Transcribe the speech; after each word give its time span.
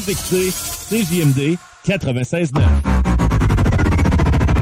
Vous 0.00 0.10
écoutez 0.10 0.50
CJMD 0.50 1.58
96.9. 1.86 2.62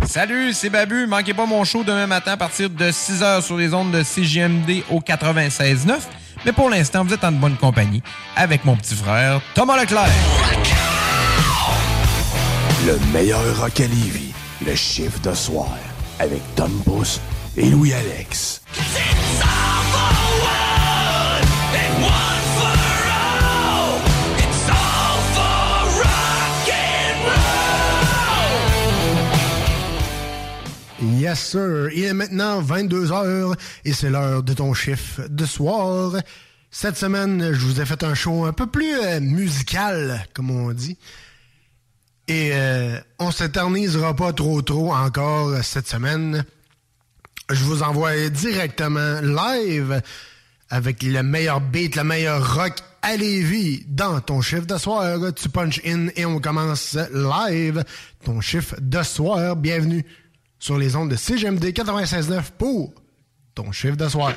Salut, 0.05 0.53
c'est 0.53 0.69
Babu. 0.69 1.06
Manquez 1.06 1.33
pas 1.33 1.47
mon 1.47 1.62
show 1.62 1.84
demain 1.84 2.08
matin 2.08 2.33
à 2.33 2.36
partir 2.36 2.69
de 2.70 2.91
6h 2.91 3.42
sur 3.42 3.56
les 3.56 3.72
ondes 3.72 3.92
de 3.92 4.03
CGMD 4.03 4.83
au 4.91 4.98
96.9. 4.98 6.00
Mais 6.44 6.50
pour 6.50 6.69
l'instant, 6.70 7.05
vous 7.05 7.14
êtes 7.14 7.22
en 7.22 7.31
bonne 7.31 7.56
compagnie 7.56 8.03
avec 8.34 8.64
mon 8.64 8.75
petit 8.77 8.97
frère 8.97 9.41
Thomas 9.55 9.81
Leclerc. 9.81 10.09
Le 12.86 12.98
meilleur 13.12 13.61
rock 13.61 13.78
à 13.78 13.86
Lévis, 13.86 14.33
le 14.66 14.75
chiffre 14.75 15.20
de 15.20 15.34
soir, 15.34 15.70
avec 16.19 16.41
Tom 16.56 16.72
Pousse 16.84 17.20
et 17.56 17.70
Louis-Alex. 17.70 18.62
Yes, 31.19 31.41
sir. 31.41 31.91
Il 31.92 32.05
est 32.05 32.12
maintenant 32.12 32.62
22h 32.62 33.58
et 33.84 33.92
c'est 33.92 34.08
l'heure 34.08 34.44
de 34.44 34.52
ton 34.52 34.72
chiffre 34.72 35.22
de 35.28 35.44
soir. 35.47 36.12
Cette 36.70 36.97
semaine, 36.97 37.52
je 37.52 37.58
vous 37.66 37.80
ai 37.80 37.86
fait 37.86 38.05
un 38.05 38.14
show 38.14 38.44
un 38.44 38.52
peu 38.52 38.69
plus 38.69 38.94
euh, 38.94 39.19
musical, 39.19 40.25
comme 40.33 40.52
on 40.52 40.70
dit. 40.70 40.97
Et 42.28 42.50
euh, 42.52 43.00
on 43.19 43.33
s'éternisera 43.33 44.14
pas 44.14 44.33
trop 44.33 44.62
trop 44.62 44.94
encore 44.94 45.56
cette 45.64 45.88
semaine. 45.88 46.44
Je 47.50 47.64
vous 47.64 47.82
envoie 47.82 48.28
directement 48.28 49.20
live 49.20 50.00
avec 50.70 51.03
le 51.03 51.25
meilleur 51.25 51.60
beat, 51.60 51.97
le 51.97 52.05
meilleur 52.05 52.54
rock 52.54 52.75
à 53.03 53.16
Lévis 53.16 53.84
dans 53.88 54.20
ton 54.20 54.41
chiffre 54.41 54.66
de 54.66 54.78
soir. 54.78 55.19
Tu 55.34 55.48
punch 55.48 55.81
in 55.84 56.10
et 56.14 56.25
on 56.26 56.38
commence 56.38 56.97
live. 57.12 57.82
Ton 58.22 58.41
chiffre 58.41 58.76
de 58.81 59.03
soir, 59.03 59.56
bienvenue 59.56 60.04
sur 60.58 60.78
les 60.78 60.96
ondes 60.96 61.10
de 61.10 61.16
CGMD 61.16 61.64
96.9 61.66 62.42
pour 62.58 62.92
ton 63.54 63.72
chiffre 63.72 63.96
de. 63.96 64.34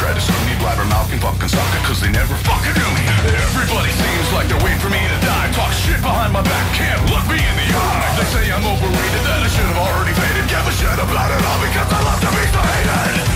Tried 0.00 0.16
to 0.16 0.24
sue 0.24 0.32
me, 0.48 0.56
Blabbermouth 0.56 1.12
and 1.12 1.20
fucking 1.20 1.52
sucker, 1.52 1.80
cause 1.84 2.00
they 2.00 2.08
never 2.08 2.32
fucking 2.32 2.72
knew 2.72 2.90
me. 2.96 3.04
Everybody 3.52 3.92
seems 3.92 4.32
like 4.32 4.48
they're 4.48 4.64
waiting 4.64 4.80
for 4.80 4.88
me 4.88 4.96
to 4.96 5.18
die. 5.20 5.52
Talk 5.52 5.76
shit 5.76 6.00
behind 6.00 6.32
my 6.32 6.40
back, 6.40 6.66
can't 6.72 7.04
look 7.12 7.28
me 7.28 7.36
in 7.36 7.56
the 7.60 7.68
eye. 7.68 8.08
They 8.16 8.24
say 8.32 8.44
I'm 8.48 8.64
overrated, 8.64 9.22
that 9.28 9.44
I 9.44 9.48
should 9.52 9.68
have 9.68 9.76
already 9.76 10.16
faded. 10.16 10.48
Give 10.48 10.64
a 10.64 10.72
shit 10.72 10.96
about 10.96 11.28
it 11.28 11.44
all 11.44 11.60
because 11.68 11.92
I 11.92 12.00
love 12.00 12.20
to 12.24 12.30
be 12.32 12.44
hated. 12.48 13.29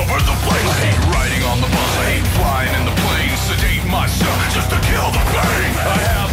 Over 0.00 0.18
the 0.24 0.36
place. 0.48 0.64
I 0.64 0.76
hate 0.88 1.02
riding 1.12 1.42
on 1.44 1.58
the 1.60 1.68
bus, 1.68 1.92
I 2.00 2.04
hate 2.16 2.28
flying 2.38 2.72
in 2.78 2.84
the 2.88 2.96
plane, 3.04 3.36
sedate 3.36 3.84
myself 3.84 4.38
just 4.56 4.68
to 4.72 4.78
kill 4.88 5.08
the 5.12 5.24
pain. 5.28 5.72
I 5.76 5.98
have 6.16 6.29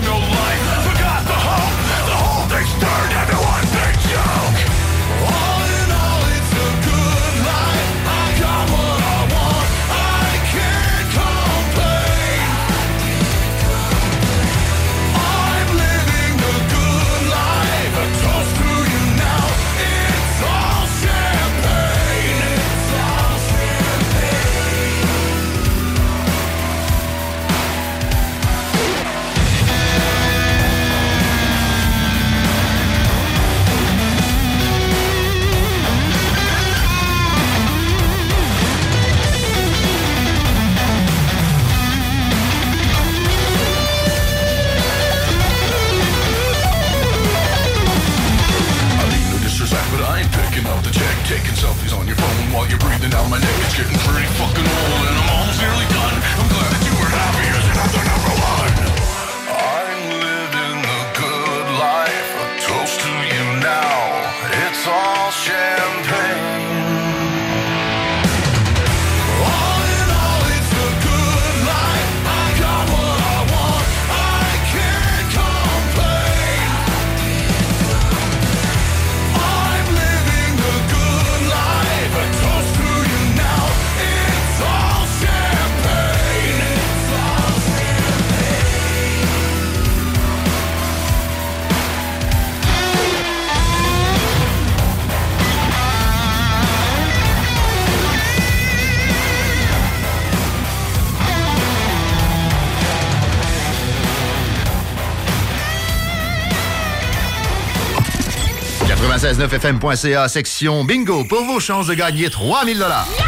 969fm.ca, 109.37 110.27
section 110.27 110.83
bingo, 110.83 111.23
pour 111.23 111.43
vos 111.43 111.59
chances 111.59 111.87
de 111.87 111.93
gagner 111.93 112.29
3000 112.29 112.79
dollars. 112.79 113.26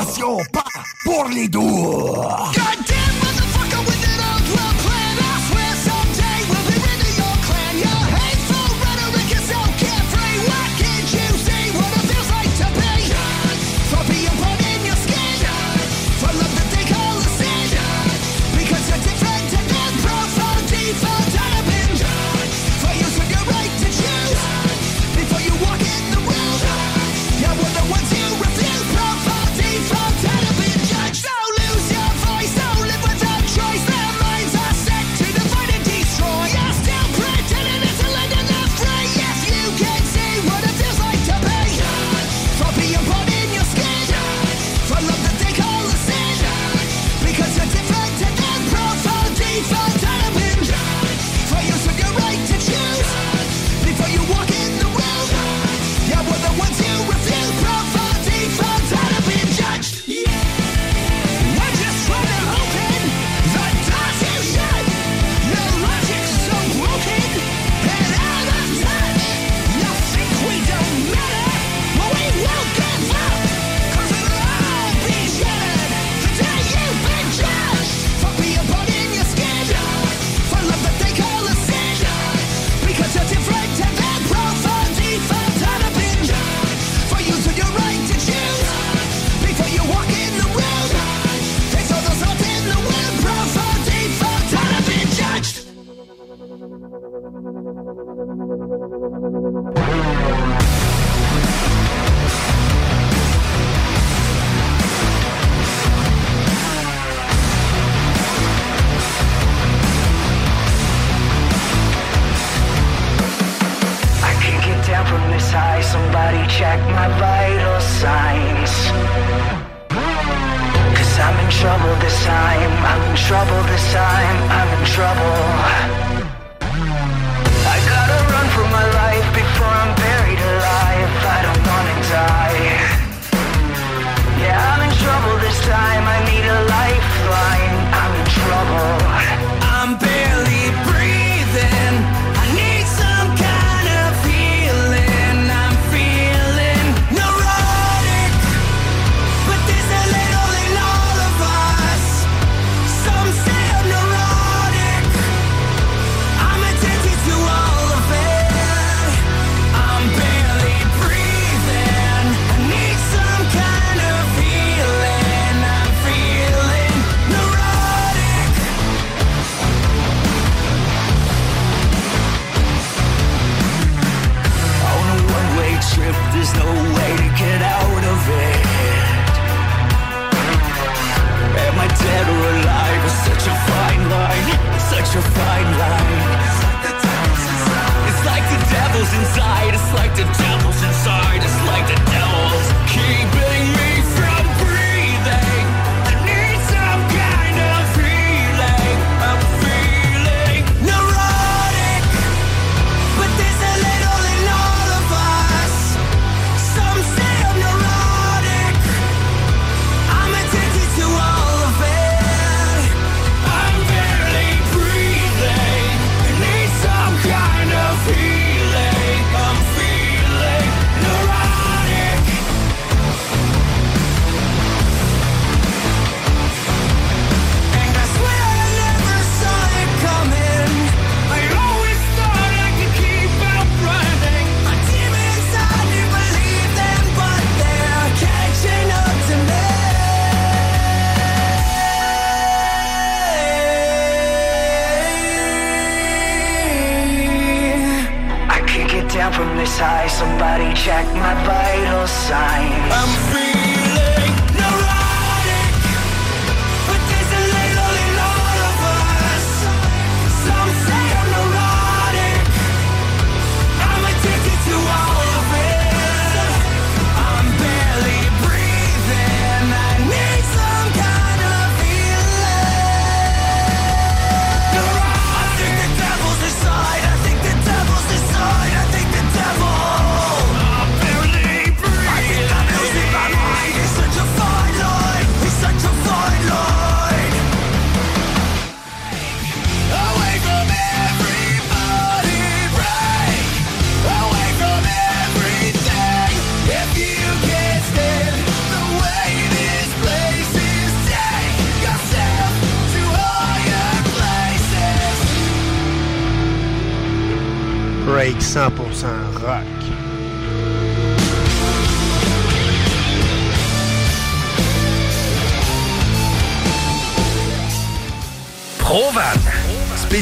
Attention, 0.00 0.47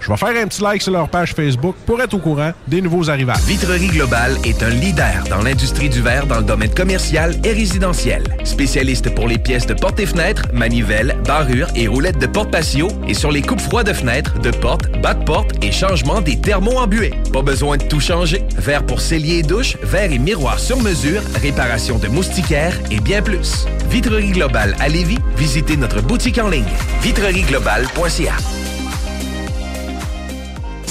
Je 0.00 0.10
vais 0.10 0.16
faire 0.16 0.42
un 0.42 0.46
petit 0.46 0.62
like 0.62 0.82
sur 0.82 0.92
leur 0.92 1.08
page 1.08 1.34
Facebook 1.34 1.76
pour 1.86 2.00
être 2.00 2.14
au 2.14 2.18
courant 2.18 2.52
des 2.66 2.80
nouveaux 2.80 3.10
arrivages. 3.10 3.42
Vitrerie 3.46 3.88
Globale 3.88 4.36
est 4.44 4.62
un 4.62 4.70
leader 4.70 5.24
dans 5.28 5.42
l'industrie 5.42 5.88
du 5.88 6.02
verre 6.02 6.26
dans 6.26 6.38
le 6.38 6.44
domaine 6.44 6.72
commercial 6.72 7.34
et 7.44 7.52
résidentiel. 7.52 8.22
Spécialiste 8.44 9.14
pour 9.14 9.28
les 9.28 9.38
pièces 9.38 9.66
de 9.66 9.74
portes 9.74 10.00
et 10.00 10.06
fenêtres, 10.06 10.42
manivelles, 10.52 11.16
barrures 11.26 11.68
et 11.74 11.86
roulettes 11.86 12.18
de 12.18 12.26
porte 12.26 12.50
patio 12.50 12.88
et 13.08 13.14
sur 13.14 13.30
les 13.30 13.42
coupes 13.42 13.60
froides 13.60 13.86
de 13.86 13.92
fenêtres, 13.92 14.38
de 14.40 14.50
portes, 14.50 14.90
bas 15.00 15.14
de 15.14 15.24
porte 15.24 15.52
et 15.62 15.72
changement 15.72 16.20
des 16.20 16.40
thermos 16.40 16.76
embués. 16.76 17.14
Pas 17.32 17.42
besoin 17.42 17.76
de 17.76 17.84
tout 17.84 18.00
changer. 18.00 18.42
Verre 18.56 18.84
pour 18.84 19.00
cellier 19.00 19.38
et 19.38 19.42
douche, 19.42 19.76
verre 19.82 20.12
et 20.12 20.18
miroir 20.18 20.58
sur 20.58 20.80
mesure, 20.80 21.22
réparation 21.40 21.98
de 21.98 22.08
moustiquaires 22.08 22.78
et 22.90 23.00
bien 23.00 23.22
plus. 23.22 23.66
Vitrerie 23.90 24.32
Globale 24.32 24.76
à 24.80 24.88
Lévis, 24.88 25.18
visitez 25.36 25.76
notre 25.76 26.00
boutique 26.00 26.38
en 26.38 26.48
ligne 26.48 26.64
vitrerieglobale.ca. 27.02 28.63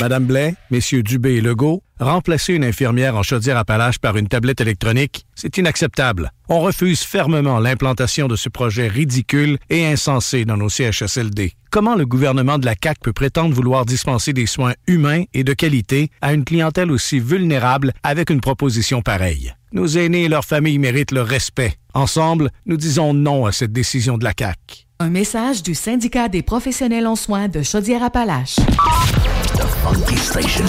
Madame 0.00 0.24
Blais, 0.24 0.54
Messieurs 0.70 1.02
Dubé 1.02 1.34
et 1.34 1.40
Legault, 1.40 1.82
remplacer 2.00 2.54
une 2.54 2.64
infirmière 2.64 3.16
en 3.16 3.22
chaudière-appalaches 3.22 3.98
par 3.98 4.16
une 4.16 4.26
tablette 4.26 4.60
électronique, 4.60 5.26
c'est 5.34 5.56
inacceptable. 5.58 6.32
On 6.48 6.60
refuse 6.60 7.02
fermement 7.02 7.60
l'implantation 7.60 8.26
de 8.26 8.36
ce 8.36 8.48
projet 8.48 8.88
ridicule 8.88 9.58
et 9.70 9.86
insensé 9.86 10.44
dans 10.44 10.56
nos 10.56 10.68
CHSLD. 10.68 11.52
Comment 11.70 11.94
le 11.94 12.06
gouvernement 12.06 12.58
de 12.58 12.66
la 12.66 12.74
CAQ 12.82 13.00
peut 13.02 13.12
prétendre 13.12 13.54
vouloir 13.54 13.86
dispenser 13.86 14.32
des 14.32 14.46
soins 14.46 14.74
humains 14.86 15.24
et 15.34 15.44
de 15.44 15.52
qualité 15.52 16.10
à 16.20 16.32
une 16.32 16.44
clientèle 16.44 16.90
aussi 16.90 17.20
vulnérable 17.20 17.92
avec 18.02 18.30
une 18.30 18.40
proposition 18.40 19.02
pareille? 19.02 19.54
Nos 19.72 19.86
aînés 19.86 20.24
et 20.24 20.28
leurs 20.28 20.44
familles 20.44 20.78
méritent 20.78 21.12
le 21.12 21.22
respect. 21.22 21.74
Ensemble, 21.94 22.50
nous 22.66 22.76
disons 22.76 23.14
non 23.14 23.46
à 23.46 23.52
cette 23.52 23.72
décision 23.72 24.18
de 24.18 24.24
la 24.24 24.32
CAQ. 24.36 24.86
Un 25.00 25.10
message 25.10 25.62
du 25.62 25.74
syndicat 25.74 26.28
des 26.28 26.42
professionnels 26.42 27.06
en 27.06 27.16
soins 27.16 27.48
de 27.48 27.62
Chaudière-Appalaches. 27.62 28.56
Funky 29.82 30.16
Station. 30.16 30.64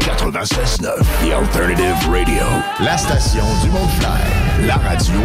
96.9 0.00 1.02
The 1.22 1.32
Alternative 1.32 2.08
Radio. 2.08 2.44
La 2.80 2.96
station 2.96 3.44
du 3.62 3.70
Mont-Clair. 3.70 4.20
La 4.66 4.76
radio 4.76 5.18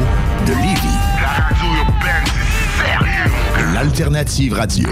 de 0.48 0.54
Lévis. 0.54 0.98
La 1.22 1.44
radio 1.44 1.68
urbaine, 1.86 2.26
c'est 2.26 2.84
sérieux. 2.84 3.74
L'Alternative 3.74 4.54
Radio. 4.54 4.90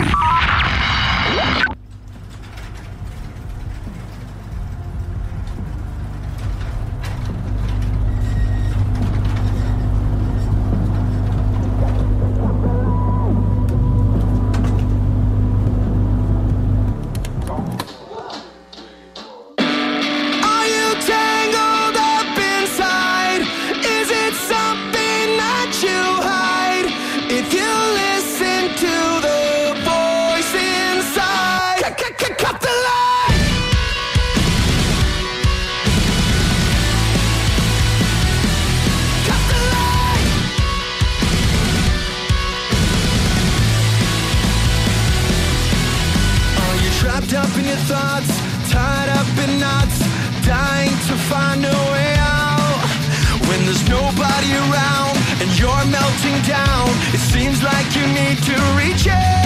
Down, 56.50 56.90
it 57.14 57.20
seems 57.20 57.62
like 57.62 57.96
you 57.96 58.08
need 58.08 58.42
to 58.42 58.56
reach 58.76 59.08
out. 59.08 59.39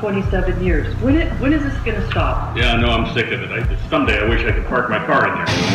27 0.00 0.64
years. 0.64 0.96
When, 1.02 1.14
it, 1.14 1.30
when 1.34 1.52
is 1.52 1.62
this 1.62 1.76
going 1.84 2.00
to 2.00 2.10
stop? 2.10 2.56
Yeah, 2.56 2.76
no, 2.76 2.88
I'm 2.88 3.12
sick 3.14 3.26
of 3.26 3.42
it. 3.42 3.50
I, 3.50 3.88
someday 3.90 4.18
I 4.18 4.28
wish 4.28 4.42
I 4.46 4.52
could 4.52 4.66
park 4.66 4.88
my 4.88 5.04
car 5.04 5.28
in 5.28 5.34
there. 5.34 5.69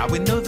Now 0.00 0.06
we 0.08 0.18
know 0.18 0.39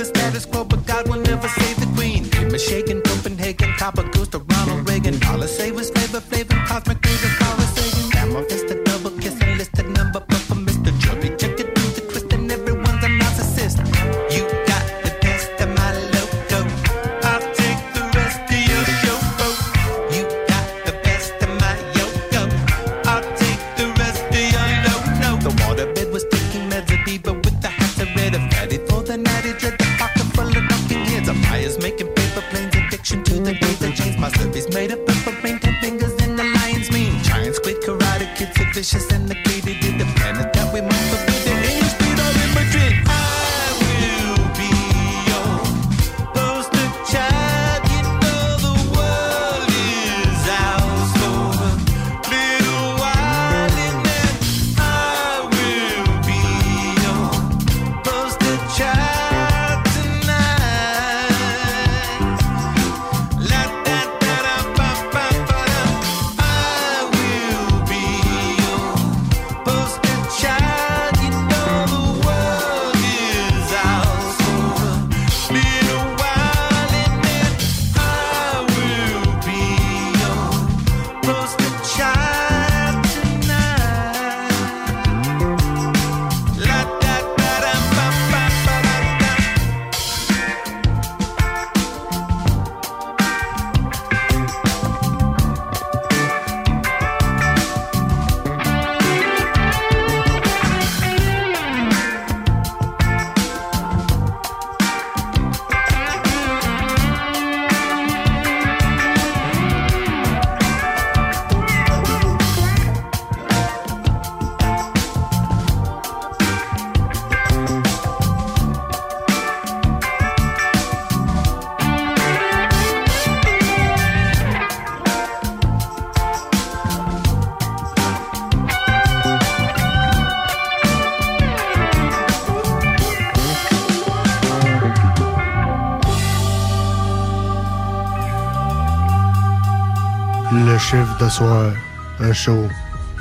ce 141.22 141.28
soir, 141.28 141.72
un 142.18 142.32
show 142.32 142.68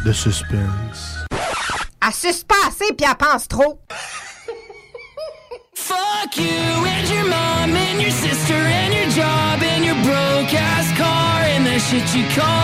de 0.06 0.12
suspense. 0.12 1.24
À 2.00 2.12
suspenser 2.12 2.94
puis 2.98 3.06
à 3.06 3.14
pense 3.14 3.48
trop. 3.48 3.80
Fuck 5.76 6.38
you 6.38 6.46
and 6.46 7.10
your 7.10 7.26
mom 7.26 7.76
and 7.76 8.02
your 8.02 8.12
sister 8.12 8.56
and 8.56 8.92
your 8.94 9.10
job 9.10 9.62
and 9.62 9.86
your 9.86 9.96
broke 10.04 10.54
ass 10.54 10.92
car 10.98 11.44
and 11.44 11.66
the 11.66 11.78
shit 11.80 12.16
you 12.16 12.24
call. 12.36 12.61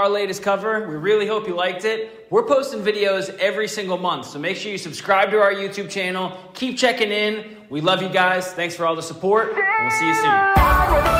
our 0.00 0.08
latest 0.08 0.42
cover. 0.42 0.88
We 0.88 0.96
really 0.96 1.26
hope 1.26 1.46
you 1.46 1.54
liked 1.54 1.84
it. 1.84 2.26
We're 2.30 2.46
posting 2.46 2.80
videos 2.80 3.28
every 3.38 3.68
single 3.68 3.98
month, 3.98 4.26
so 4.26 4.38
make 4.38 4.56
sure 4.56 4.72
you 4.72 4.78
subscribe 4.78 5.30
to 5.30 5.40
our 5.40 5.52
YouTube 5.52 5.90
channel. 5.90 6.36
Keep 6.54 6.78
checking 6.78 7.10
in. 7.10 7.58
We 7.68 7.80
love 7.80 8.02
you 8.02 8.08
guys. 8.08 8.52
Thanks 8.52 8.74
for 8.74 8.86
all 8.86 8.96
the 8.96 9.02
support, 9.02 9.52
and 9.54 9.64
we'll 9.82 9.90
see 9.90 10.06
you 10.06 10.14
soon. 10.14 11.19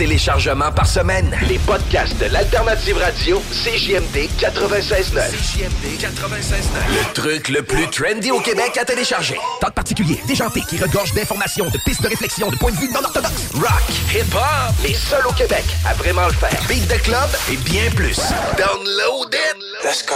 téléchargements 0.00 0.72
par 0.72 0.86
semaine. 0.86 1.30
Les 1.46 1.58
podcasts 1.58 2.16
de 2.16 2.24
l'Alternative 2.32 2.96
Radio, 2.96 3.42
CJMD 3.52 4.30
96.9. 4.38 5.28
CJMD 5.30 6.00
96.9. 6.00 6.54
Le 6.88 7.12
truc 7.12 7.50
le 7.50 7.62
plus 7.62 7.86
trendy 7.88 8.30
au 8.30 8.40
Québec 8.40 8.78
à 8.80 8.86
télécharger. 8.86 9.36
Tant 9.60 9.70
particulier, 9.70 10.18
déjanté, 10.26 10.62
qui 10.62 10.78
regorge 10.78 11.12
d'informations, 11.12 11.66
de 11.66 11.76
pistes 11.84 12.02
de 12.02 12.08
réflexion, 12.08 12.48
de 12.48 12.56
points 12.56 12.70
de 12.70 12.78
vue 12.78 12.88
non 12.94 13.04
orthodoxes. 13.04 13.50
Rock, 13.52 13.82
hip-hop, 14.14 14.74
les 14.82 14.94
seuls 14.94 15.26
au 15.28 15.32
Québec 15.32 15.64
à 15.86 15.92
vraiment 15.92 16.28
le 16.28 16.32
faire. 16.32 16.58
Beat 16.66 16.88
de 16.88 16.96
club 17.02 17.28
et 17.52 17.56
bien 17.58 17.90
plus. 17.94 18.20
Download 18.56 19.34
it! 19.34 19.56
Let's 19.84 20.02
go! 20.06 20.14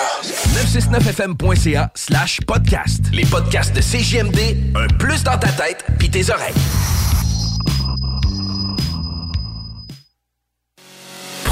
969fm.ca 0.62 1.90
slash 1.94 2.40
podcast. 2.46 3.02
Les 3.12 3.26
podcasts 3.26 3.76
de 3.76 3.82
CJMD, 3.82 4.76
un 4.76 4.86
plus 4.96 5.22
dans 5.22 5.36
ta 5.36 5.48
tête 5.48 5.84
pis 5.98 6.08
tes 6.08 6.30
oreilles. 6.30 6.54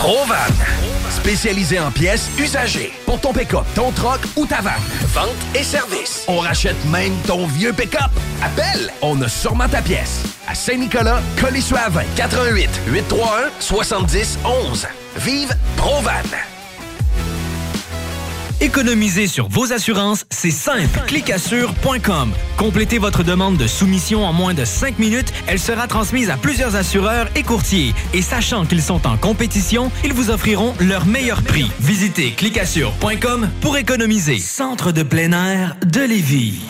Provan, 0.03 0.35
spécialisé 1.11 1.79
en 1.79 1.93
pièces 1.93 2.29
usagées 2.37 2.93
pour 3.07 3.21
ton 3.21 3.33
pick-up, 3.33 3.63
ton 3.77 3.93
troc 3.93 4.19
ou 4.35 4.45
ta 4.47 4.61
vanne. 4.61 4.83
Vente 5.15 5.29
et 5.55 5.63
service. 5.63 6.25
On 6.27 6.39
rachète 6.39 6.75
même 6.87 7.15
ton 7.25 7.47
vieux 7.47 7.73
pick-up. 7.73 8.11
Appelle, 8.43 8.91
on 9.01 9.23
a 9.23 9.29
sûrement 9.29 9.69
ta 9.69 9.81
pièce. 9.81 10.25
À 10.49 10.57
Saint-Nicolas, 10.57 11.23
Colissois 11.41 11.79
88 12.17 12.69
831 12.89 13.51
70 13.61 14.39
11. 14.45 14.87
Vive 15.19 15.55
Provan. 15.77 16.11
Économiser 18.63 19.27
sur 19.27 19.49
vos 19.49 19.73
assurances, 19.73 20.25
c'est 20.31 20.53
simple. 20.53 21.01
Clicassure.com. 21.09 22.33
Complétez 22.57 22.99
votre 22.99 23.25
demande 23.25 23.57
de 23.57 23.67
soumission 23.67 24.25
en 24.25 24.33
moins 24.33 24.55
de 24.55 24.65
5 24.65 25.01
minutes. 25.01 25.33
Elle 25.49 25.59
sera 25.59 25.89
transmise 25.89 26.31
à 26.31 26.37
plusieurs 26.37 26.77
assureurs 26.77 27.27
et 27.35 27.43
courtiers. 27.43 27.93
Et 28.15 28.23
sachant 28.23 28.65
qu'ils 28.65 28.83
sont 28.83 29.05
en 29.05 29.17
compétition, 29.17 29.91
ils 30.05 30.13
vous 30.13 30.31
offriront 30.31 30.75
leur 30.79 31.07
meilleur 31.07 31.43
prix. 31.43 31.73
Visitez 31.81 32.35
clicassure.com 32.35 33.51
pour 33.61 33.77
économiser. 33.79 34.39
Centre 34.39 34.93
de 34.93 35.03
plein 35.03 35.33
air 35.33 35.75
de 35.85 36.01
Lévis. 36.01 36.61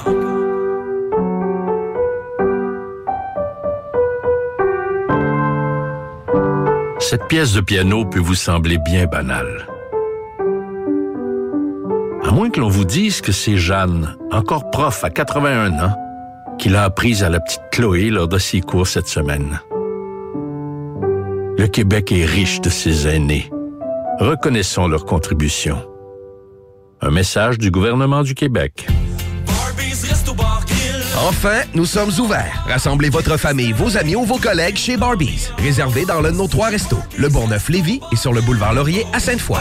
Cette 6.98 7.26
pièce 7.26 7.52
de 7.54 7.60
piano 7.60 8.04
peut 8.04 8.20
vous 8.20 8.34
sembler 8.34 8.78
bien 8.78 9.06
banale. 9.06 9.66
À 12.22 12.30
moins 12.30 12.50
que 12.50 12.60
l'on 12.60 12.68
vous 12.68 12.84
dise 12.84 13.20
que 13.20 13.32
c'est 13.32 13.56
Jeanne, 13.56 14.16
encore 14.30 14.70
prof 14.70 15.02
à 15.02 15.10
81 15.10 15.72
ans, 15.80 15.96
qui 16.60 16.68
l'a 16.68 16.84
apprise 16.84 17.24
à 17.24 17.30
la 17.30 17.40
petite 17.40 17.62
Chloé 17.72 18.10
lors 18.10 18.28
de 18.28 18.36
ses 18.36 18.60
cours 18.60 18.86
cette 18.86 19.08
semaine. 19.08 19.60
Le 21.56 21.66
Québec 21.66 22.12
est 22.12 22.26
riche 22.26 22.60
de 22.60 22.68
ses 22.68 23.08
aînés. 23.08 23.50
Reconnaissons 24.18 24.86
leur 24.86 25.06
contribution. 25.06 25.82
Un 27.00 27.10
message 27.10 27.56
du 27.56 27.70
gouvernement 27.70 28.22
du 28.22 28.34
Québec. 28.34 28.86
Enfin, 31.26 31.62
nous 31.74 31.86
sommes 31.86 32.12
ouverts. 32.18 32.64
Rassemblez 32.68 33.08
votre 33.08 33.38
famille, 33.38 33.72
vos 33.72 33.96
amis 33.96 34.16
ou 34.16 34.24
vos 34.24 34.38
collègues 34.38 34.76
chez 34.76 34.98
Barbies. 34.98 35.48
Réservé 35.58 36.04
dans 36.04 36.20
l'un 36.20 36.30
de 36.30 36.36
nos 36.36 36.48
trois 36.48 36.68
restos, 36.68 37.02
le 37.18 37.30
Bourgneuf-Lévis 37.30 38.00
et 38.12 38.16
sur 38.16 38.34
le 38.34 38.42
boulevard 38.42 38.74
Laurier 38.74 39.06
à 39.14 39.20
Sainte-Foy. 39.20 39.60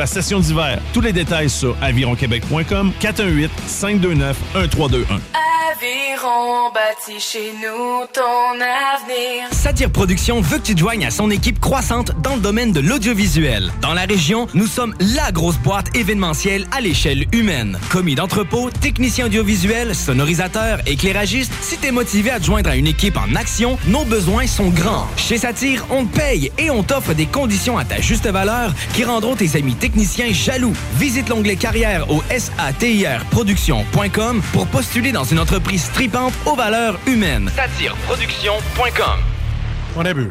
la 0.00 0.06
session 0.06 0.40
d'hiver. 0.40 0.80
Tous 0.94 1.02
les 1.02 1.12
détails 1.12 1.50
sur 1.50 1.76
avironquebec.com 1.82 2.92
418 3.00 3.50
529 3.66 4.36
1321. 4.54 5.20
Aviron 5.80 6.70
bâti 6.74 7.20
chez 7.20 7.52
nous 7.54 8.06
ton 8.12 8.54
avenir. 8.60 9.48
Satire 9.52 9.90
Productions 9.90 10.40
veut 10.40 10.58
que 10.58 10.64
tu 10.64 10.74
te 10.74 10.80
joignes 10.80 11.06
à 11.06 11.10
son 11.10 11.30
équipe 11.30 11.60
croissante 11.60 12.12
dans 12.22 12.34
le 12.34 12.40
domaine 12.40 12.72
de 12.72 12.80
l'audiovisuel. 12.80 13.70
Dans 13.80 13.94
la 13.94 14.02
région, 14.02 14.46
nous 14.52 14.66
sommes 14.66 14.94
la 15.00 15.32
grosse 15.32 15.56
boîte 15.58 15.96
événementielle 15.96 16.66
à 16.72 16.80
l'échelle 16.80 17.24
humaine. 17.32 17.78
Commis 17.90 18.14
d'entrepôt, 18.14 18.70
technicien 18.70 19.26
audiovisuel, 19.26 19.94
sonorisateur, 19.94 20.80
éclairagiste, 20.86 21.52
si 21.62 21.78
t'es 21.78 21.92
motivé 21.92 22.30
à 22.30 22.40
te 22.40 22.44
joindre 22.44 22.70
à 22.70 22.76
une 22.76 22.86
équipe 22.86 23.16
en 23.16 23.34
action, 23.34 23.78
nos 23.86 24.04
besoins 24.04 24.46
sont 24.46 24.68
grands. 24.68 25.06
Chez 25.16 25.38
Satire, 25.38 25.86
on 25.90 26.04
te 26.04 26.18
paye 26.18 26.52
et 26.58 26.70
on 26.70 26.82
t'offre 26.82 27.14
des 27.14 27.26
conditions 27.26 27.78
à 27.78 27.84
ta 27.84 28.00
juste 28.00 28.28
valeur 28.28 28.74
qui 28.92 29.04
rendront 29.04 29.36
tes 29.36 29.56
amis 29.56 29.76
techniciens 29.90 30.32
jaloux. 30.32 30.72
Visite 30.94 31.28
l'onglet 31.28 31.56
carrière 31.56 32.08
au 32.10 32.22
satirproduction.com 32.28 34.40
pour 34.52 34.68
postuler 34.68 35.10
dans 35.10 35.24
une 35.24 35.40
entreprise 35.40 35.82
stripante 35.82 36.32
aux 36.46 36.54
valeurs 36.54 36.98
humaines. 37.06 37.50
Satireproduction.com 37.56 39.18
On 39.96 40.04
a 40.04 40.14
bu. 40.14 40.30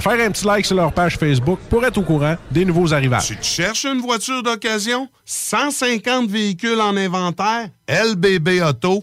faire 0.00 0.20
un 0.20 0.30
petit 0.30 0.46
like 0.46 0.66
sur 0.66 0.76
leur 0.76 0.92
page 0.92 1.16
Facebook 1.16 1.58
pour 1.68 1.84
être 1.84 1.98
au 1.98 2.02
courant 2.02 2.36
des 2.50 2.64
nouveaux 2.64 2.92
arrivages. 2.92 3.28
Tu 3.28 3.36
cherches 3.42 3.84
une 3.84 4.00
voiture 4.00 4.42
d'occasion? 4.42 5.08
150 5.24 6.28
véhicules 6.28 6.80
en 6.80 6.96
inventaire? 6.96 7.68
lbbauto.com 7.88 9.02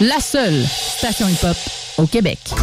La 0.00 0.20
seule 0.20 0.62
station 0.62 1.26
hip-hop 1.26 1.56
au 1.96 2.06
Québec. 2.06 2.38
Oh, 2.52 2.58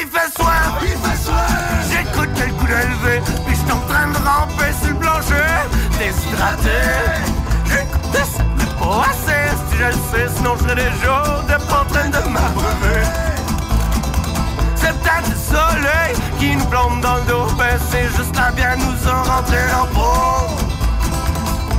il 0.00 0.08
fait 0.08 0.32
soir! 0.34 0.80
Il 0.80 0.88
fait 0.88 1.22
soir! 1.22 1.46
J'écoute 1.90 2.30
le 2.38 2.46
coup 2.54 2.66
d'élevé, 2.66 3.20
puis 3.46 3.54
je 3.54 3.72
en 3.72 3.80
train 3.80 4.08
de 4.08 4.16
ramper 4.16 4.72
sur 4.80 4.88
le 4.88 5.00
plancher, 5.00 5.34
déshydraté. 5.98 6.80
J'écoute 7.66 8.08
ça, 8.14 8.42
mais 8.56 8.64
pas 8.78 9.02
assez, 9.10 9.54
si 9.68 9.76
je 9.76 9.84
le 9.84 9.92
sais, 9.92 10.34
sinon 10.34 10.54
je 10.56 10.74
déjà 10.74 11.42
de 11.46 11.56
pas 11.66 11.80
en 11.82 11.84
train 11.92 12.08
de 12.08 12.20
m'abreuver. 12.26 12.99
Soleil 15.50 16.14
qui 16.38 16.54
nous 16.54 16.64
plombe 16.66 17.00
dans 17.00 17.16
le 17.16 17.22
dos, 17.22 17.46
ben 17.58 17.76
c'est 17.90 18.08
juste 18.16 18.36
la 18.36 18.52
bière 18.52 18.76
nous 18.78 19.08
a 19.08 19.22
rentré 19.34 19.58
en 19.74 19.86
peau. 19.86 20.70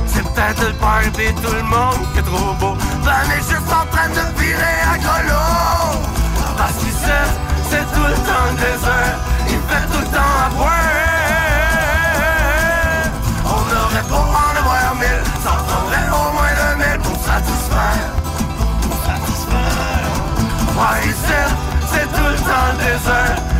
C'est 0.06 0.22
peut-être 0.22 0.60
le 0.60 1.22
et 1.22 1.32
tout 1.32 1.54
le 1.54 1.62
monde 1.62 2.02
qui 2.12 2.18
est 2.18 2.22
trop 2.22 2.52
beau. 2.60 2.76
Ben, 3.02 3.24
est 3.32 3.48
juste 3.48 3.72
en 3.72 3.86
train 3.90 4.08
de 4.10 4.24
virer 4.38 4.78
à 4.92 4.98
grelot. 4.98 5.98
Parce 6.58 6.74
qu'ici, 6.80 7.18
c'est 7.70 7.86
tout 7.94 8.06
le 8.06 8.18
temps 8.28 8.46
le 8.50 8.56
désert. 8.56 9.16
Il 9.48 9.60
fait 9.68 9.86
tout 9.90 10.00
le 10.00 10.06
temps 10.16 10.34
à 10.44 10.50
boire. 10.50 10.92
On 13.46 13.64
aurait 13.80 14.06
pour 14.08 14.18
en 14.18 14.52
avoir 14.60 14.94
mille. 14.96 15.24
Ça 15.42 15.50
en 15.50 15.64
prendrait 15.64 16.08
au 16.10 16.32
moins 16.34 16.52
deux 16.60 16.76
mille 16.84 17.00
pour 17.00 17.16
satisfaire. 17.24 18.08
Pour 18.82 18.96
satisfaire. 19.08 20.12
Ouais, 20.76 21.14
c'est 21.90 22.08
tout 22.12 22.28
le 22.28 22.36
temps 22.36 22.68
le 22.72 22.84
désert. 22.84 23.51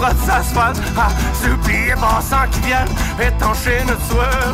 L'asphalte 0.00 0.80
Ah, 0.96 1.08
supplier 1.42 1.94
passants 1.94 2.48
qui 2.52 2.60
viennent 2.60 2.88
étancher 3.20 3.84
notre 3.86 4.04
sueur. 4.06 4.52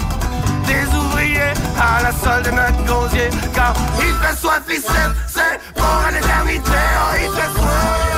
Des 0.67 0.97
ouvriers 0.97 1.53
à 1.79 2.03
la 2.03 2.13
solde 2.13 2.47
de 2.47 2.51
notre 2.51 2.85
gosier 2.87 3.29
Car 3.55 3.75
il 3.99 4.15
fait 4.15 4.37
soif 4.37 4.63
ici, 4.71 4.87
c'est 5.27 5.61
pour 5.75 6.09
une 6.09 6.17
éternité 6.17 6.71
Oh, 6.71 7.17
il 7.17 7.31
fait 7.39 7.59
soif 7.59 8.14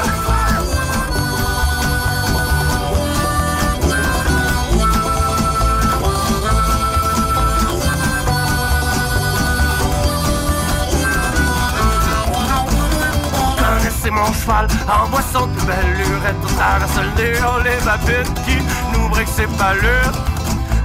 Mon 14.10 14.32
cheval 14.32 14.68
en 14.88 15.08
boisson 15.08 15.46
de 15.46 15.60
belle 15.66 15.96
lurette 15.96 16.36
Au 16.44 16.46
traverse 16.46 16.96
le 16.96 17.22
néon, 17.22 17.58
les 17.64 17.84
babines 17.84 18.34
qui 18.46 18.56
nous 18.92 19.08
briquent 19.08 19.26
ses 19.28 19.48
palures 19.58 20.12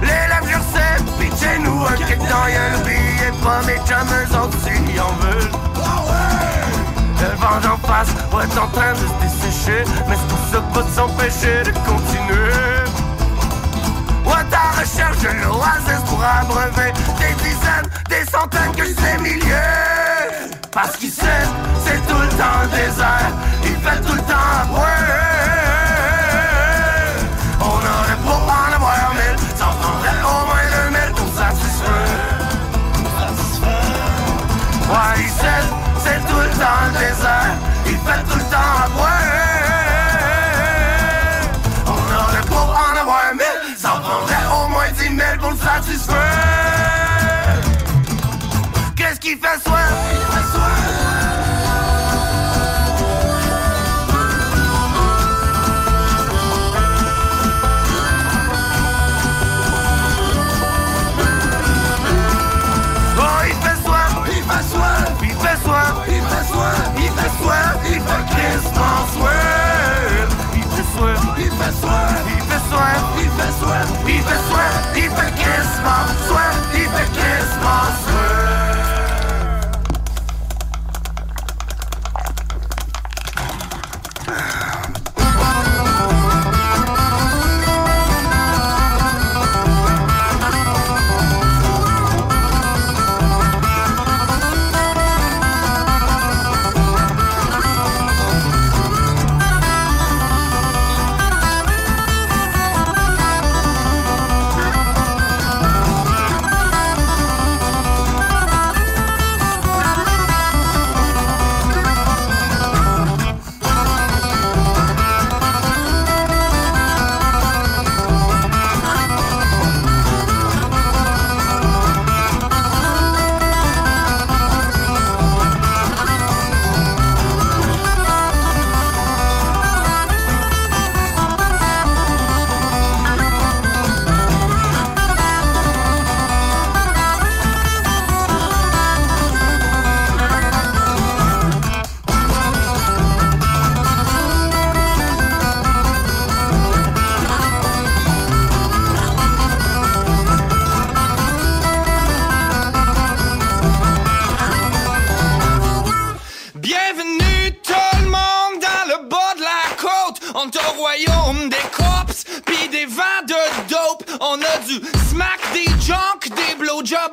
Les 0.00 0.08
lèvres 0.08 0.48
jersey, 0.48 0.96
pitchez 1.20 1.58
nous 1.60 1.86
un 1.86 1.94
kick 1.94 2.18
dans 2.18 2.46
N'oubliez 2.72 3.32
pas 3.44 3.62
mes 3.64 3.78
jammers 3.86 4.34
en 4.34 4.48
dessus, 4.48 5.00
en 5.00 5.12
veulent 5.22 5.50
Le 7.20 7.36
vent 7.36 7.60
d'en 7.62 7.76
face, 7.86 8.08
ouais, 8.32 8.58
en 8.58 8.68
train 8.68 8.92
de 8.92 8.98
se 8.98 9.14
dessécher. 9.22 9.84
Mais 10.08 10.16
c'est 10.16 10.62
pour 10.62 10.82
ça 10.82 10.82
de 10.82 10.90
s'empêcher 10.90 11.62
de 11.62 11.72
continuer. 11.86 12.82
Ouais, 14.26 14.44
ta 14.50 14.80
recherche 14.80 15.18
de 15.20 15.28
l'oasis 15.44 16.02
pour 16.06 16.22
abreuver 16.24 16.92
Des 17.18 17.34
dizaines, 17.44 17.88
des 18.08 18.30
centaines, 18.30 18.74
que 18.76 18.84
sais 18.84 19.18
milliers. 19.20 20.02
Parce 20.72 20.96
qu'ici, 20.96 21.20
c'est 21.84 22.06
tout 22.06 22.21
le 22.32 22.38
temps 22.38 22.66
désert 22.70 23.30
Il 23.64 23.76
fait 23.76 24.00
tout 24.06 24.14
le 24.14 24.20
temps 24.22 24.66
boire 24.68 24.86
On 27.60 27.64
aurait 27.64 28.20
pour 28.24 28.42
en 28.42 28.72
avoir 28.74 29.12
mille. 29.14 29.38
Ça 29.56 29.66
en 29.66 29.74
prendrait 29.74 30.22
au 30.22 30.46
moins 30.46 30.66
deux 30.72 30.88
mille 30.90 31.12
pour 31.14 31.30
satisfaire. 31.38 32.10
Ouais, 34.90 35.20
ici, 35.24 35.54
c'est 36.04 36.20
tout 36.28 36.40
le 36.40 36.50
temps 36.58 36.82
le 36.86 36.98
désert 36.98 37.54
Il 37.86 37.96
fait 37.96 38.22
tout 38.28 38.38
le 38.38 38.44
temps 38.44 38.90
boire 38.96 39.10
on 41.84 42.14
aurait 42.14 42.46
pour 42.46 42.68
en 42.68 43.00
avoir 43.00 43.32
mille, 43.34 43.76
ça 43.76 43.94
en 43.94 44.00
prendrait 44.00 44.46
au 44.52 44.68
moins 44.68 44.90
dix 44.96 45.10
mille 45.10 45.38
pour 45.40 45.52
satisfaire. 45.52 46.16
Qu'est-ce 48.96 49.20
qui 49.20 49.30
fait 49.30 49.60
soif? 49.64 49.92
Il 50.12 50.18
fait 50.20 50.42
Oh, 50.54 50.81
soif. 68.74 70.28
Il 70.54 70.62
fait 70.62 70.88
soif, 70.96 71.20
il 71.38 71.50
fait 71.50 71.74
soif, 71.80 72.22
il 72.28 72.42
fait 72.42 72.64
soif, 72.70 73.02
il 73.18 73.30
fait 73.30 73.52
soif, 73.60 73.88
il 74.06 74.22
fait 74.22 74.42
soif, 74.48 74.74
il 74.96 75.10
fait 75.10 75.32
crissement 75.40 76.06
soif, 76.28 76.56
il 76.74 76.88
fait 76.88 77.10
crissement 77.12 77.86
soif. 78.04 78.71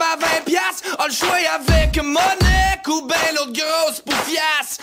À 0.02 0.16
20 0.16 0.46
piastres. 0.46 0.96
On 1.00 1.06
le 1.06 1.12
choix 1.12 1.38
avec 1.54 1.96
Monique 2.04 2.88
ou 2.88 3.08
ben 3.08 3.16
l'autre 3.36 3.54
grosse 3.54 4.02
poufiasse. 4.02 4.79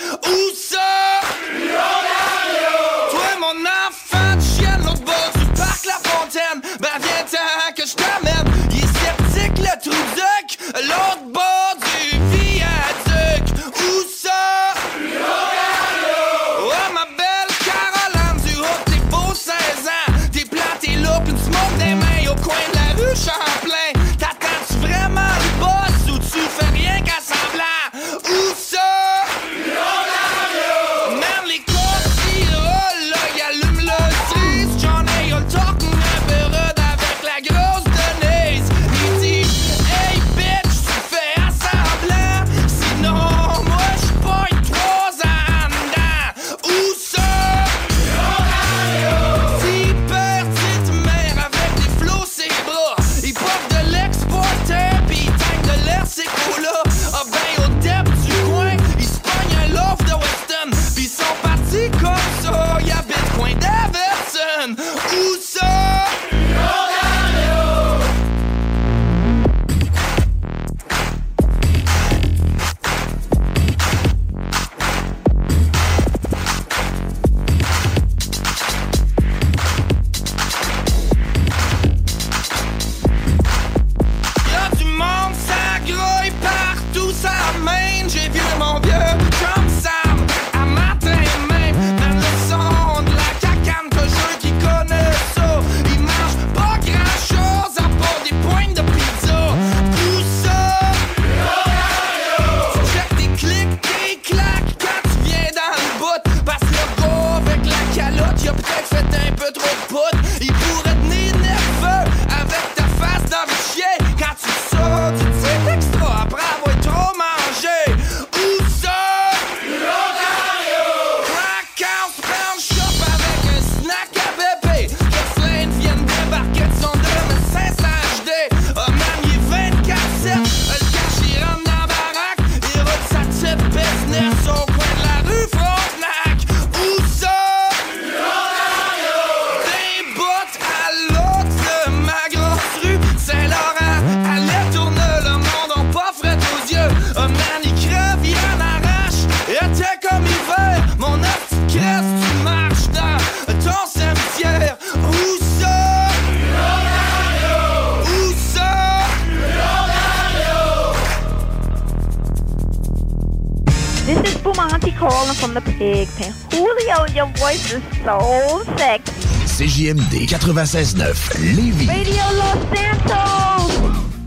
CJMD 169.87 170.27
96.9 170.27 171.39
Lévis. 171.55 171.87
Radio 171.87 172.23
Los 172.35 172.59
Santos. 172.75 173.73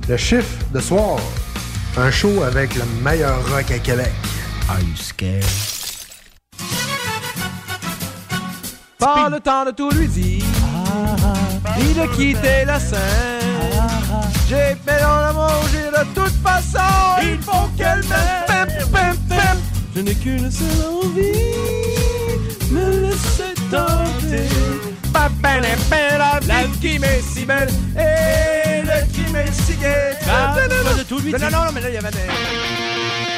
Le 0.07 0.15
chiffre 0.15 0.57
de 0.73 0.79
soir. 0.79 1.19
Un 1.97 2.09
show 2.11 2.43
avec 2.43 2.75
le 2.75 2.83
meilleur 3.03 3.37
rock 3.49 3.69
à 3.69 3.79
Québec. 3.79 4.11
Are 4.69 4.79
you 4.79 4.95
scared? 4.95 5.43
Pas 8.97 9.29
le 9.29 9.39
temps 9.41 9.65
de 9.65 9.71
tout 9.71 9.89
lui 9.91 10.07
dire, 10.07 10.45
ah, 10.63 11.15
ah, 11.65 11.75
ni 11.77 11.93
de 11.93 12.01
ah, 12.01 12.15
quitter 12.15 12.65
la 12.65 12.79
scène. 12.79 12.99
J'ai 14.47 14.77
fait 14.85 15.01
dans 15.01 15.19
l'amour, 15.19 15.63
j'ai 15.71 15.89
de 15.89 16.05
toute 16.15 16.35
façon, 16.41 16.79
il 17.21 17.37
faut 17.41 17.67
qu'elle 17.77 18.03
m'aime. 18.07 18.69
Je 19.95 20.01
n'ai 20.01 20.15
qu'une 20.15 20.49
seule 20.49 20.67
envie, 21.03 21.21
me 22.71 23.09
laisser 23.09 23.53
tenter 23.69 24.88
belle, 25.61 25.77
est 25.91 26.17
la 26.17 26.39
vie. 26.39 26.47
La 26.47 26.63
si 27.21 27.45
belle 27.45 27.69
et 27.95 28.81
le 28.81 29.13
crime 29.13 29.35
est 29.35 29.53
si 29.53 29.75
gai. 29.75 30.15
Ah. 30.27 30.55
Non, 30.55 31.39
non, 31.39 31.49
non, 31.51 31.71
mais 31.73 31.81
là, 31.81 31.89
il 31.89 31.95
y 31.95 31.97
avait 31.97 32.11
des... 32.11 33.28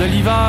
de. 0.00 0.39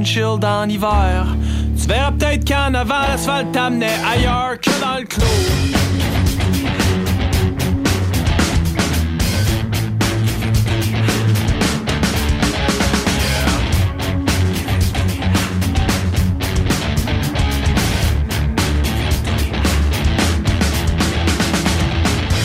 Windshield 0.00 0.42
en 0.46 0.66
hiver, 0.70 1.26
tu 1.78 1.86
verras 1.86 2.12
peut-être 2.12 2.48
qu'en 2.48 2.72
avant 2.72 3.02
l'asphalte 3.02 3.52
t'amenait 3.52 3.98
ailleurs 4.10 4.58
que 4.58 4.70
dans 4.80 4.98
le 4.98 5.04
clos. 5.04 5.26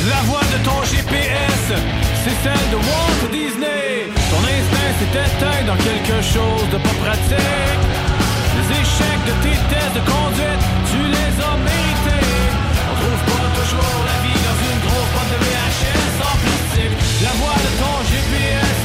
La 0.10 0.22
voix 0.24 0.42
de 0.42 0.66
ton 0.66 0.84
GPS, 0.84 1.72
c'est 2.26 2.44
celle 2.44 2.70
de 2.72 2.76
Walt 2.76 3.32
Disney. 3.32 3.75
Éteint 5.14 5.64
dans 5.66 5.78
quelque 5.78 6.18
chose 6.22 6.68
de 6.74 6.78
pas 6.78 6.98
pratique. 7.06 7.86
Les 8.56 8.68
échecs 8.82 9.24
de 9.30 9.34
tes 9.44 9.58
tests 9.72 9.96
de 9.96 10.04
conduite, 10.04 10.64
tu 10.92 11.00
les 11.00 11.34
as 11.40 11.56
mérités. 11.56 12.28
On 12.90 12.94
trouve 13.00 13.22
pas 13.32 13.48
toujours 13.56 14.00
la 14.10 14.18
vie 14.26 14.42
dans 14.44 14.60
une 14.60 14.80
grosse 14.86 15.12
boîte 15.16 15.32
de 15.32 15.40
VHS 15.46 16.16
en 16.20 16.36
plastique. 16.42 16.96
La 17.24 17.34
voix 17.40 17.60
de 17.64 17.72
ton 17.80 17.96
GPS, 18.12 18.82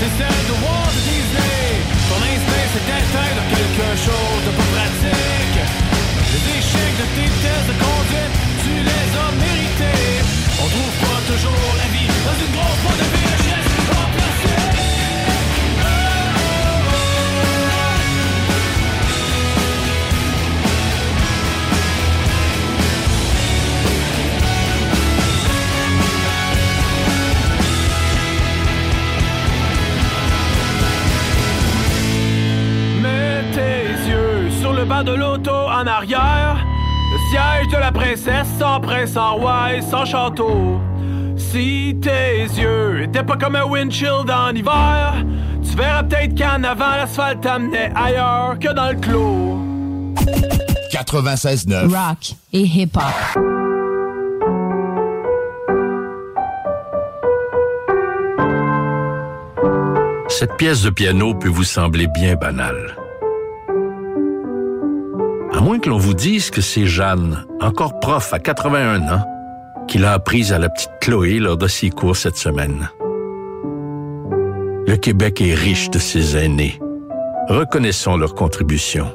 c'est 0.00 0.12
celle 0.16 0.42
de 0.48 0.54
Walt 0.64 0.96
Disney. 1.04 1.66
Ton 2.08 2.20
instinct 2.24 2.66
s'est 2.72 2.88
éteint 2.96 3.32
dans 3.36 3.48
quelque 3.52 3.88
chose 4.00 4.40
de 4.48 4.52
pas 4.56 4.68
pratique. 4.72 5.60
Les 6.32 6.44
échecs 6.56 6.96
de 7.02 7.06
tes 7.20 7.30
tests 7.44 7.68
de 7.68 7.76
conduite, 7.84 8.34
tu 8.64 8.72
les 8.80 9.08
as 9.12 9.32
mérités. 9.44 10.24
On 10.62 10.66
trouve 10.72 10.96
pas 11.04 11.20
toujours 11.30 11.70
la 11.82 11.88
vie 11.92 12.10
dans 12.24 12.36
une 12.44 12.52
grosse 12.56 12.80
boîte 12.80 13.00
de 13.02 13.08
VHS 13.12 13.35
de 35.04 35.12
l'auto 35.12 35.50
en 35.50 35.86
arrière. 35.86 36.64
Le 37.12 37.18
siège 37.30 37.68
de 37.72 37.78
la 37.78 37.92
princesse 37.92 38.48
sans 38.58 38.80
prince, 38.80 39.12
sans 39.12 39.36
roi 39.36 39.74
et 39.74 39.82
sans 39.82 40.04
château. 40.04 40.80
Si 41.36 41.96
tes 42.00 42.44
yeux 42.44 43.02
étaient 43.02 43.22
pas 43.22 43.36
comme 43.36 43.56
un 43.56 43.64
windshield 43.64 44.30
en 44.30 44.54
hiver, 44.54 45.14
tu 45.62 45.76
verras 45.76 46.02
peut-être 46.02 46.36
qu'en 46.36 46.62
avant 46.64 46.96
l'asphalte 46.96 47.42
t'amenait 47.42 47.92
ailleurs 47.94 48.58
que 48.58 48.72
dans 48.72 48.90
le 48.90 48.96
clos. 48.96 49.58
96.9. 50.92 51.88
Rock 51.88 52.34
et 52.52 52.62
hip-hop. 52.62 53.02
Cette 60.28 60.56
pièce 60.56 60.82
de 60.82 60.90
piano 60.90 61.34
peut 61.34 61.48
vous 61.48 61.64
sembler 61.64 62.08
bien 62.08 62.34
banale. 62.34 62.96
Moins 65.66 65.80
que 65.80 65.90
l'on 65.90 65.98
vous 65.98 66.14
dise 66.14 66.50
que 66.50 66.60
c'est 66.60 66.86
Jeanne, 66.86 67.44
encore 67.60 67.98
prof 67.98 68.32
à 68.32 68.38
81 68.38 69.12
ans, 69.12 69.24
qui 69.88 69.98
l'a 69.98 70.12
apprise 70.12 70.52
à 70.52 70.60
la 70.60 70.68
petite 70.68 70.92
Chloé 71.00 71.40
lors 71.40 71.56
de 71.56 71.66
ses 71.66 71.90
cours 71.90 72.16
cette 72.16 72.36
semaine. 72.36 72.88
Le 74.86 74.94
Québec 74.94 75.40
est 75.40 75.54
riche 75.54 75.90
de 75.90 75.98
ses 75.98 76.36
aînés. 76.36 76.78
Reconnaissons 77.48 78.16
leur 78.16 78.36
contribution. 78.36 79.12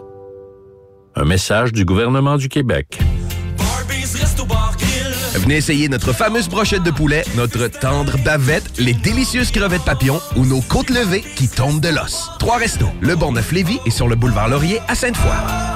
Un 1.16 1.24
message 1.24 1.72
du 1.72 1.86
gouvernement 1.86 2.36
du 2.36 2.50
Québec. 2.50 3.00
Venez 5.36 5.56
essayer 5.56 5.88
notre 5.88 6.12
fameuse 6.12 6.50
brochette 6.50 6.84
de 6.84 6.92
poulet, 6.92 7.24
notre 7.38 7.68
tendre 7.68 8.18
bavette, 8.26 8.78
les 8.78 8.94
délicieuses 8.94 9.52
crevettes 9.52 9.86
papillons 9.86 10.20
ou 10.36 10.46
nos 10.46 10.60
côtes 10.60 10.90
levées 10.90 11.24
qui 11.38 11.48
tombent 11.48 11.80
de 11.80 11.88
l'os. 11.88 12.30
Trois 12.40 12.58
restos, 12.58 12.90
le 13.00 13.16
Bonneuf 13.16 13.54
Lévis 13.54 13.80
et 13.86 13.90
sur 13.90 14.10
le 14.10 14.18
boulevard 14.18 14.50
Laurier 14.50 14.82
à 14.90 14.96
Sainte-Foy. 14.96 15.71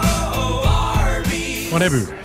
On 1.76 1.82
a 1.82 1.89
vu 1.89 2.24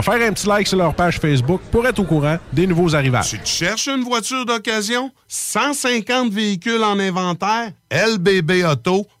faire 0.01 0.21
un 0.21 0.33
petit 0.33 0.47
like 0.47 0.67
sur 0.67 0.77
leur 0.77 0.93
page 0.93 1.19
Facebook 1.19 1.61
pour 1.71 1.85
être 1.87 1.99
au 1.99 2.03
courant 2.03 2.37
des 2.51 2.67
nouveaux 2.67 2.95
arrivages. 2.95 3.31
Tu 3.31 3.39
cherches 3.45 3.87
une 3.87 4.03
voiture 4.03 4.45
d'occasion? 4.45 5.11
150 5.27 6.31
véhicules 6.31 6.83
en 6.83 6.99
inventaire? 6.99 7.71
lbbauto.com 7.91 9.20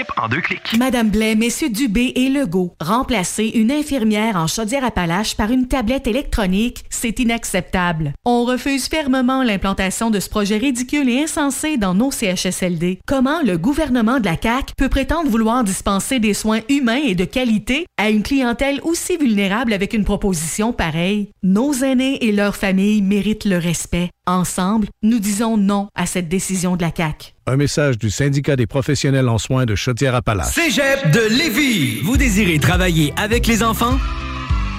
en 0.17 0.27
deux 0.27 0.41
clics. 0.41 0.77
Madame 0.77 1.09
Blais, 1.09 1.35
Messieurs 1.35 1.69
Dubé 1.69 2.13
et 2.15 2.29
Legault, 2.29 2.75
remplacer 2.79 3.45
une 3.55 3.71
infirmière 3.71 4.35
en 4.35 4.47
Chaudière-Appalaches 4.47 5.35
par 5.35 5.51
une 5.51 5.67
tablette 5.67 6.07
électronique, 6.07 6.83
c'est 6.89 7.19
inacceptable. 7.19 8.13
On 8.25 8.45
refuse 8.45 8.87
fermement 8.87 9.43
l'implantation 9.43 10.09
de 10.09 10.19
ce 10.19 10.29
projet 10.29 10.57
ridicule 10.57 11.09
et 11.09 11.23
insensé 11.23 11.77
dans 11.77 11.93
nos 11.93 12.11
CHSLD. 12.11 12.99
Comment 13.05 13.41
le 13.41 13.57
gouvernement 13.57 14.19
de 14.19 14.25
la 14.25 14.37
CAQ 14.41 14.73
peut 14.77 14.89
prétendre 14.89 15.29
vouloir 15.29 15.63
dispenser 15.63 16.19
des 16.19 16.33
soins 16.33 16.61
humains 16.69 17.01
et 17.03 17.15
de 17.15 17.25
qualité 17.25 17.85
à 17.97 18.09
une 18.09 18.23
clientèle 18.23 18.79
aussi 18.83 19.17
vulnérable 19.17 19.73
avec 19.73 19.93
une 19.93 20.05
proposition 20.05 20.73
pareille? 20.73 21.29
Nos 21.43 21.73
aînés 21.73 22.25
et 22.25 22.31
leurs 22.31 22.55
familles 22.55 23.01
méritent 23.01 23.45
le 23.45 23.57
respect. 23.57 24.09
Ensemble, 24.31 24.87
nous 25.03 25.19
disons 25.19 25.57
non 25.57 25.89
à 25.93 26.05
cette 26.05 26.29
décision 26.29 26.77
de 26.77 26.81
la 26.81 26.91
CAQ. 26.95 27.33
Un 27.47 27.57
message 27.57 27.97
du 27.97 28.09
syndicat 28.09 28.55
des 28.55 28.65
professionnels 28.65 29.27
en 29.27 29.37
soins 29.37 29.65
de 29.65 29.75
Chaudière-Appalaches. 29.75 30.53
Cégep 30.53 31.11
de 31.11 31.19
Lévis. 31.35 31.99
Vous 32.03 32.15
désirez 32.15 32.57
travailler 32.57 33.13
avec 33.17 33.45
les 33.45 33.61
enfants? 33.61 33.97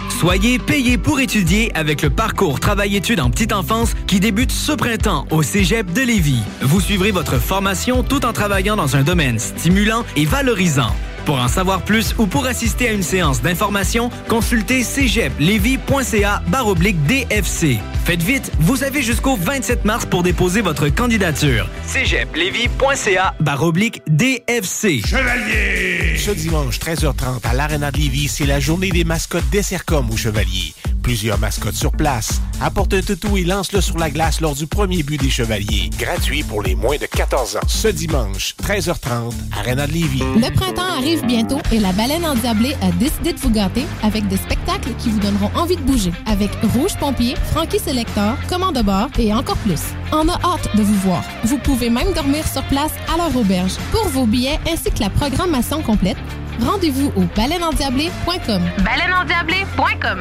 Soyez 0.09 0.59
payé 0.59 0.97
pour 0.97 1.21
étudier 1.21 1.71
avec 1.75 2.01
le 2.01 2.09
parcours 2.09 2.61
Travail-études 2.61 3.21
en 3.21 3.29
petite 3.29 3.53
enfance 3.53 3.93
qui 4.07 4.21
débute 4.21 4.53
ce 4.53 4.73
printemps 4.73 5.27
au 5.31 5.43
Cégep 5.43 5.93
de 5.93 6.01
Lévis. 6.01 6.43
Vous 6.63 6.81
suivrez 6.81 7.11
votre 7.11 7.37
formation 7.39 8.03
tout 8.03 8.25
en 8.25 8.33
travaillant 8.33 8.77
dans 8.77 8.97
un 8.97 9.03
domaine 9.03 9.39
stimulant 9.39 10.07
et 10.17 10.25
valorisant. 10.25 10.97
Pour 11.25 11.39
en 11.39 11.49
savoir 11.49 11.83
plus 11.83 12.15
ou 12.19 12.27
pour 12.27 12.47
assister 12.47 12.89
à 12.89 12.93
une 12.93 13.03
séance 13.03 13.43
d'information, 13.43 14.11
consultez 14.29 14.83
cégeplevy.ca 14.83 16.43
baroblique 16.49 17.03
DFC. 17.07 17.79
Faites 18.05 18.23
vite, 18.23 18.51
vous 18.59 18.83
avez 18.83 19.03
jusqu'au 19.03 19.37
27 19.37 19.85
mars 19.85 20.07
pour 20.07 20.23
déposer 20.25 20.61
votre 20.61 20.89
candidature. 20.89 21.69
cégeplevy.ca 21.87 23.35
baroblique 23.39 24.03
DFC. 24.09 25.01
Chevalier! 25.07 26.17
Ce 26.17 26.33
dimanche, 26.33 26.79
13h30, 26.81 27.47
à 27.49 27.55
l'Arena 27.55 27.91
de 27.93 27.99
Lévis, 27.99 28.29
c'est 28.29 28.47
la 28.47 28.59
journée 28.59 28.91
des 28.91 29.05
mascottes 29.05 29.49
des 29.51 29.63
Sercom 29.63 30.11
au 30.11 30.17
Chevalier. 30.17 30.75
Plusieurs 31.03 31.39
mascottes 31.39 31.75
sur 31.75 31.91
place. 31.93 32.41
Apporte 32.61 32.95
un 32.95 33.01
toutou 33.01 33.37
et 33.37 33.43
lance-le 33.43 33.81
sur 33.81 33.99
la 33.99 34.09
glace 34.09 34.41
lors 34.41 34.55
du 34.55 34.67
premier 34.67 35.03
but 35.03 35.21
des 35.21 35.31
Chevaliers. 35.31 35.91
Gratuit 35.99 36.45
pour 36.45 36.63
les 36.63 36.77
moins 36.77 36.97
de 36.97 37.07
14 37.07 37.57
ans. 37.57 37.61
Ce 37.67 37.89
dimanche, 37.89 38.55
13h30, 38.63 39.33
Arena 39.59 39.87
de 39.87 39.93
Lévis. 39.93 40.23
Le 40.37 40.55
printemps 40.55 40.97
arrive 40.97 41.25
bientôt 41.27 41.59
et 41.73 41.81
la 41.81 41.93
baleine 41.93 42.25
endiablée 42.25 42.77
a 42.83 42.93
décidé 42.93 43.33
de 43.33 43.39
vous 43.41 43.51
gâter 43.51 43.85
avec 44.03 44.29
des 44.29 44.37
spectacles 44.37 44.95
qui 44.99 45.11
vous 45.11 45.19
donneront 45.19 45.51
envie 45.57 45.77
de 45.77 45.83
bouger. 45.83 46.13
Avec 46.27 46.51
Rouge 46.75 46.97
Pompier, 47.01 47.35
Frankie 47.51 47.81
Selector, 47.81 48.37
Commande 48.49 48.77
de 48.77 48.83
bord 48.83 49.09
et 49.19 49.35
encore 49.35 49.57
plus. 49.59 49.83
On 50.13 50.29
a 50.29 50.35
hâte 50.45 50.69
de 50.77 50.83
vous 50.83 50.99
voir. 51.01 51.25
Vous 51.45 51.59
pouvez 51.59 51.91
même 51.91 52.13
dormir 52.13 52.47
sur 52.47 52.63
place 52.65 52.93
à 53.13 53.17
leur 53.17 53.37
auberge. 53.37 53.73
Pour 53.91 54.09
vos 54.09 54.27
billets 54.27 54.61
ainsi 54.71 54.91
que 54.91 55.01
la 55.01 55.11
programmation 55.11 55.83
complète, 55.83 56.19
rendez-vous 56.61 57.13
au 57.17 57.23
baleineendiablé.com. 57.35 58.63
Baleineendiablé.com 58.85 60.21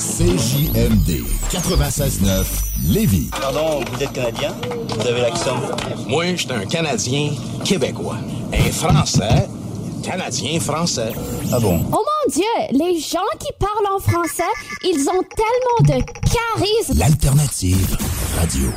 CJMD 0.00 1.26
96.9 1.52 2.46
Lévis. 2.88 3.28
Pardon, 3.38 3.84
vous 3.92 4.02
êtes 4.02 4.12
Canadien? 4.12 4.56
Vous 4.88 5.06
avez 5.06 5.20
l'accent? 5.20 5.60
Moi, 6.08 6.24
je 6.36 6.36
suis 6.36 6.52
un 6.52 6.64
Canadien 6.64 7.32
québécois. 7.66 8.16
Un 8.50 8.72
Français 8.72 9.46
canadien-français. 10.02 11.12
Ah 11.52 11.60
bon? 11.60 11.84
Oh 11.92 12.02
mon 12.02 12.32
Dieu, 12.32 12.44
les 12.72 12.98
gens 12.98 13.18
qui 13.38 13.52
parlent 13.58 13.94
en 13.94 13.98
français, 13.98 14.42
ils 14.82 15.06
ont 15.10 15.22
tellement 15.36 15.98
de 15.98 16.02
charisme. 16.22 16.98
L'alternative 16.98 17.98
radio. 18.38 18.70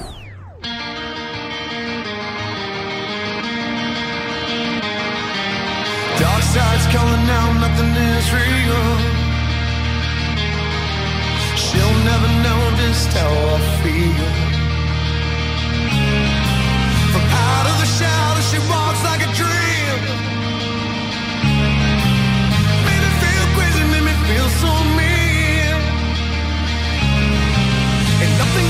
Dark 6.19 6.43
side's 6.43 6.85
calling 6.91 7.29
out, 7.29 7.53
nothing 7.61 7.95
is 7.95 8.33
real. 8.33 9.12
She'll 11.65 11.97
never 12.11 12.29
know 12.43 12.61
just 12.81 13.09
how 13.17 13.33
I 13.55 13.59
feel. 13.81 14.27
From 17.13 17.25
out 17.47 17.65
of 17.71 17.75
the 17.83 17.89
shadow, 17.97 18.43
she 18.51 18.59
walks 18.73 19.01
like 19.09 19.21
a 19.27 19.31
dream. 19.41 19.97
Made 22.87 23.01
me 23.05 23.11
feel 23.23 23.45
crazy, 23.55 23.83
made 23.93 24.05
me 24.09 24.15
feel 24.27 24.47
so 24.61 24.71
mean. 24.99 25.75
Ain't 28.21 28.35
nothing 28.43 28.67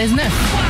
96.9. 0.00 0.69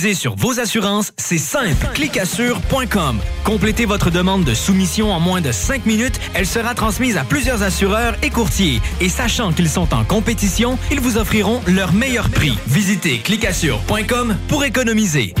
Sur 0.00 0.34
vos 0.34 0.58
assurances, 0.58 1.12
c'est 1.18 1.36
simple. 1.36 1.86
Clicassure.com. 1.92 3.18
Complétez 3.44 3.84
votre 3.84 4.10
demande 4.10 4.44
de 4.44 4.54
soumission 4.54 5.12
en 5.12 5.20
moins 5.20 5.42
de 5.42 5.52
5 5.52 5.84
minutes. 5.84 6.18
Elle 6.32 6.46
sera 6.46 6.74
transmise 6.74 7.18
à 7.18 7.24
plusieurs 7.24 7.62
assureurs 7.62 8.14
et 8.22 8.30
courtiers. 8.30 8.80
Et 9.02 9.10
sachant 9.10 9.52
qu'ils 9.52 9.68
sont 9.68 9.92
en 9.92 10.04
compétition, 10.04 10.78
ils 10.90 11.00
vous 11.00 11.18
offriront 11.18 11.60
leur 11.66 11.92
meilleur 11.92 12.30
prix. 12.30 12.56
Visitez 12.66 13.18
clicassure.com 13.18 14.36
pour 14.48 14.64
économiser. 14.64 15.34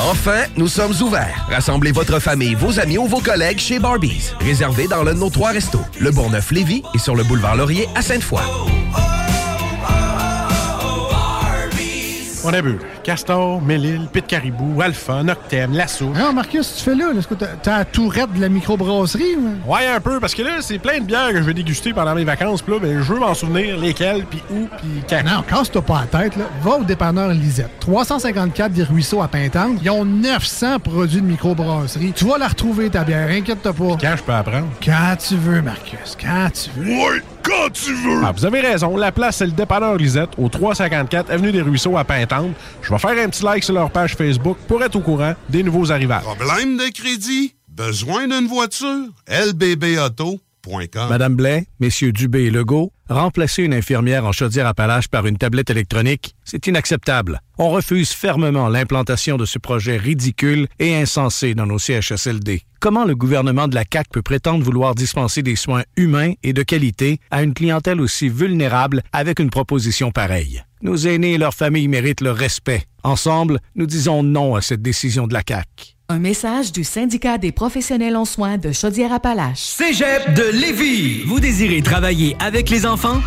Enfin, 0.00 0.44
nous 0.56 0.68
sommes 0.68 0.94
ouverts. 1.02 1.46
Rassemblez 1.48 1.92
votre 1.92 2.18
famille, 2.18 2.56
vos 2.56 2.80
amis 2.80 2.98
ou 2.98 3.06
vos 3.06 3.20
collègues 3.20 3.60
chez 3.60 3.78
Barbies. 3.78 4.32
Réservé 4.40 4.88
dans 4.88 5.04
l'un 5.04 5.14
de 5.14 5.20
nos 5.20 5.30
trois 5.30 5.50
restos, 5.50 5.84
le 6.00 6.10
Bourgneuf-Lévis 6.10 6.82
et 6.94 6.98
sur 6.98 7.14
le 7.14 7.22
boulevard 7.22 7.54
Laurier 7.54 7.88
à 7.94 8.02
Sainte-Foy. 8.02 8.73
On 12.44 12.52
a 12.52 12.60
vu. 12.60 12.78
Castor, 13.02 13.62
Mélile, 13.62 14.06
Pit 14.12 14.26
Caribou, 14.26 14.80
Alpha, 14.82 15.22
Noctem, 15.22 15.72
Lasso. 15.72 16.06
Non, 16.10 16.32
Marcus, 16.32 16.76
tu 16.76 16.84
fais 16.84 16.94
là. 16.94 17.10
Est-ce 17.16 17.26
que 17.26 17.34
t'as 17.34 17.78
la 17.78 17.84
tourette 17.84 18.32
de 18.34 18.40
la 18.40 18.48
microbrasserie? 18.48 19.36
ou? 19.36 19.72
Ouais, 19.72 19.86
un 19.86 20.00
peu, 20.00 20.20
parce 20.20 20.34
que 20.34 20.42
là, 20.42 20.58
c'est 20.60 20.78
plein 20.78 20.98
de 21.00 21.04
bières 21.04 21.30
que 21.30 21.38
je 21.38 21.42
vais 21.42 21.54
déguster 21.54 21.92
pendant 21.92 22.14
mes 22.14 22.24
vacances. 22.24 22.62
Puis 22.62 22.74
là, 22.74 22.78
ben, 22.80 23.02
je 23.02 23.12
veux 23.12 23.18
m'en 23.18 23.34
souvenir 23.34 23.78
lesquelles, 23.78 24.24
puis 24.26 24.42
où, 24.50 24.68
puis 24.76 25.02
quand. 25.08 25.22
Non, 25.24 25.42
casse-toi 25.42 25.82
pas 25.82 26.04
la 26.12 26.20
tête. 26.20 26.36
Là. 26.36 26.44
Va 26.62 26.76
au 26.76 26.84
dépanneur 26.84 27.28
Lisette. 27.30 27.70
354 27.80 28.72
des 28.72 28.82
Ruisseaux 28.82 29.22
à 29.22 29.28
Pintante. 29.28 29.78
Ils 29.82 29.90
ont 29.90 30.04
900 30.04 30.80
produits 30.80 31.20
de 31.22 31.26
microbrasserie. 31.26 32.12
Tu 32.14 32.24
vas 32.24 32.38
la 32.38 32.48
retrouver, 32.48 32.90
ta 32.90 33.04
bière. 33.04 33.28
Inquiète-toi 33.30 33.72
pas. 33.72 33.96
Quand 34.00 34.16
je 34.16 34.22
peux 34.22 34.32
apprendre? 34.32 34.68
Quand 34.84 35.16
tu 35.16 35.36
veux, 35.36 35.62
Marcus. 35.62 36.16
Quand 36.20 36.48
tu 36.52 36.70
veux. 36.78 37.22
Quand 37.44 37.70
tu 37.72 37.94
veux! 37.94 38.22
Ah, 38.24 38.32
vous 38.32 38.44
avez 38.44 38.60
raison. 38.60 38.96
La 38.96 39.12
place, 39.12 39.36
c'est 39.36 39.46
le 39.46 39.52
dépanneur 39.52 39.96
Lisette, 39.96 40.30
au 40.38 40.48
354 40.48 41.30
Avenue 41.30 41.52
des 41.52 41.62
Ruisseaux 41.62 41.96
à 41.96 42.04
Pintante. 42.04 42.52
Je 42.82 42.90
vais 42.90 42.98
faire 42.98 43.10
un 43.24 43.28
petit 43.28 43.44
like 43.44 43.62
sur 43.62 43.74
leur 43.74 43.90
page 43.90 44.16
Facebook 44.16 44.56
pour 44.66 44.82
être 44.82 44.96
au 44.96 45.00
courant 45.00 45.34
des 45.48 45.62
nouveaux 45.62 45.92
arrivages. 45.92 46.22
Problème 46.24 46.76
de 46.76 46.90
crédit? 46.92 47.54
Besoin 47.68 48.26
d'une 48.26 48.46
voiture? 48.46 49.08
lbbauto.com 49.28 51.08
Madame 51.10 51.34
Blais, 51.34 51.66
messieurs 51.80 52.12
Dubé 52.12 52.44
et 52.44 52.50
Legault, 52.50 52.92
remplacer 53.08 53.62
une 53.62 53.74
infirmière 53.74 54.24
en 54.24 54.32
chaudière-appalaches 54.32 55.08
par 55.08 55.26
une 55.26 55.36
tablette 55.36 55.70
électronique, 55.70 56.34
c'est 56.44 56.66
inacceptable. 56.66 57.40
On 57.58 57.70
refuse 57.70 58.10
fermement 58.10 58.68
l'implantation 58.68 59.36
de 59.36 59.44
ce 59.44 59.58
projet 59.58 59.96
ridicule 59.96 60.66
et 60.78 60.96
insensé 60.96 61.54
dans 61.54 61.66
nos 61.66 61.78
CHSLD. 61.78 62.62
Comment 62.80 63.04
le 63.04 63.14
gouvernement 63.14 63.68
de 63.68 63.74
la 63.74 63.84
CAQ 63.90 64.10
peut 64.10 64.22
prétendre 64.22 64.64
vouloir 64.64 64.94
dispenser 64.94 65.42
des 65.42 65.56
soins 65.56 65.84
humains 65.96 66.32
et 66.42 66.52
de 66.52 66.62
qualité 66.62 67.18
à 67.30 67.42
une 67.42 67.54
clientèle 67.54 68.00
aussi 68.00 68.28
vulnérable 68.28 69.02
avec 69.12 69.38
une 69.38 69.50
proposition 69.50 70.10
pareille? 70.10 70.62
Nos 70.82 70.96
aînés 70.96 71.34
et 71.34 71.38
leurs 71.38 71.54
familles 71.54 71.88
méritent 71.88 72.20
le 72.20 72.30
respect. 72.30 72.84
Ensemble, 73.02 73.60
nous 73.74 73.86
disons 73.86 74.22
non 74.22 74.54
à 74.54 74.60
cette 74.60 74.82
décision 74.82 75.26
de 75.26 75.32
la 75.32 75.42
CAQ. 75.46 75.93
Un 76.10 76.18
message 76.18 76.70
du 76.70 76.84
syndicat 76.84 77.38
des 77.38 77.50
professionnels 77.50 78.14
en 78.14 78.26
soins 78.26 78.58
de 78.58 78.72
Chaudière-Appalaches. 78.72 79.60
Cégep 79.60 80.34
de 80.34 80.42
Lévis. 80.52 81.22
Vous 81.24 81.40
désirez 81.40 81.80
travailler 81.80 82.36
avec 82.40 82.68
les 82.68 82.84
enfants? 82.84 83.22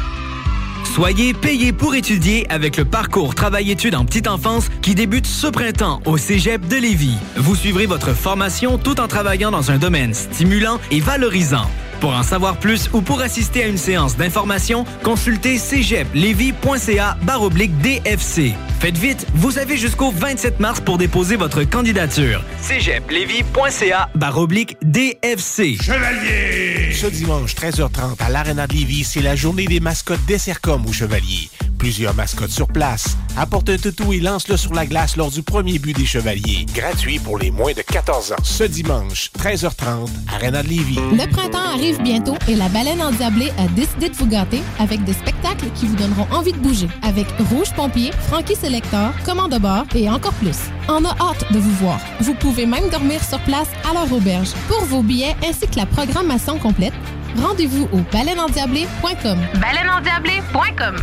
Soyez 0.94 1.34
payé 1.34 1.74
pour 1.74 1.96
étudier 1.96 2.46
avec 2.52 2.78
le 2.78 2.86
parcours 2.86 3.34
Travail-études 3.34 3.96
en 3.96 4.06
petite 4.06 4.28
enfance 4.28 4.70
qui 4.84 4.94
débute 4.94 5.26
ce 5.26 5.48
printemps 5.48 6.02
au 6.06 6.18
Cégep 6.18 6.68
de 6.68 6.76
Lévis. 6.76 7.18
Vous 7.36 7.56
suivrez 7.56 7.88
votre 7.88 8.14
formation 8.14 8.78
tout 8.78 9.02
en 9.02 9.08
travaillant 9.08 9.50
dans 9.50 9.72
un 9.72 9.80
domaine 9.80 10.14
stimulant 10.14 10.80
et 10.92 11.00
valorisant. 11.00 11.66
Pour 12.00 12.14
en 12.14 12.24
savoir 12.24 12.58
plus 12.58 12.90
ou 12.94 13.02
pour 13.02 13.22
assister 13.22 13.64
à 13.64 13.68
une 13.68 13.78
séance 13.78 14.18
d'information, 14.18 14.86
consultez 15.04 15.58
cégeplevy.ca 15.58 17.18
baroblique 17.24 17.78
DFC. 17.80 18.54
Faites 18.80 18.98
vite, 18.98 19.26
vous 19.34 19.58
avez 19.58 19.78
jusqu'au 19.78 20.12
27 20.12 20.60
mars 20.60 20.80
pour 20.80 20.98
déposer 20.98 21.36
votre 21.36 21.64
candidature. 21.64 22.44
cégeplevy.ca 22.62 24.10
baroblique 24.14 24.78
DFC. 24.84 25.78
Chevalier! 25.82 26.94
Ce 26.94 27.08
dimanche, 27.08 27.56
13h30, 27.56 28.22
à 28.22 28.30
l'Arena 28.30 28.68
de 28.68 28.74
Lévis, 28.74 29.04
c'est 29.04 29.22
la 29.22 29.36
journée 29.36 29.66
des 29.66 29.80
mascottes 29.80 30.26
des 30.28 30.38
Sercom 30.38 30.86
au 30.86 30.94
Chevalier. 30.94 31.50
Plusieurs 31.78 32.14
mascottes 32.16 32.52
sur 32.52 32.68
place. 32.68 33.18
Apporte 33.38 33.70
un 33.70 33.78
toutou 33.78 34.12
et 34.12 34.20
lance-le 34.20 34.58
sur 34.58 34.74
la 34.74 34.86
glace 34.86 35.16
lors 35.16 35.30
du 35.30 35.44
premier 35.44 35.78
but 35.78 35.96
des 35.96 36.06
Chevaliers. 36.06 36.66
Gratuit 36.74 37.20
pour 37.20 37.38
les 37.38 37.52
moins 37.52 37.74
de 37.74 37.82
14 37.82 38.32
ans. 38.32 38.44
Ce 38.44 38.64
dimanche, 38.64 39.30
13h30, 39.38 40.10
Arena 40.34 40.64
de 40.64 40.70
Lévis. 40.70 40.96
Le 40.96 41.30
printemps 41.30 41.74
arrive 41.74 42.02
bientôt 42.02 42.36
et 42.48 42.56
la 42.56 42.68
baleine 42.70 43.02
endiablée 43.02 43.52
a 43.60 43.68
décidé 43.76 44.10
de 44.10 44.16
vous 44.16 44.26
gâter 44.26 44.62
avec 44.80 45.04
des 45.04 45.14
spectacles 45.14 45.68
qui 45.76 45.86
vous 45.86 45.96
donneront 45.96 46.28
envie 46.32 46.52
de 46.54 46.58
bouger. 46.58 46.88
Avec 47.04 47.28
Rouge 47.52 47.72
Pompier, 47.76 48.12
Frankie 48.28 48.56
Selector, 48.56 49.12
Commande 49.24 49.52
de 49.52 49.60
bord 49.60 49.86
et 49.96 50.10
encore 50.10 50.34
plus. 50.34 50.58
On 50.90 51.06
a 51.06 51.12
hâte 51.22 51.52
de 51.52 51.60
vous 51.60 51.76
voir. 51.76 52.00
Vous 52.22 52.34
pouvez 52.34 52.66
même 52.66 52.90
dormir 52.90 53.24
sur 53.24 53.40
place 53.42 53.70
à 53.90 53.94
leur 53.94 54.12
auberge. 54.12 54.50
Pour 54.68 54.84
vos 54.86 55.04
billets 55.04 55.36
ainsi 55.48 55.68
que 55.68 55.78
la 55.78 55.86
programmation 55.86 56.58
complète, 56.58 56.94
rendez-vous 57.42 57.88
au 57.94 58.00
baleineendiablée.com. 58.12 59.38
Baleineendiablée.com. 59.62 60.96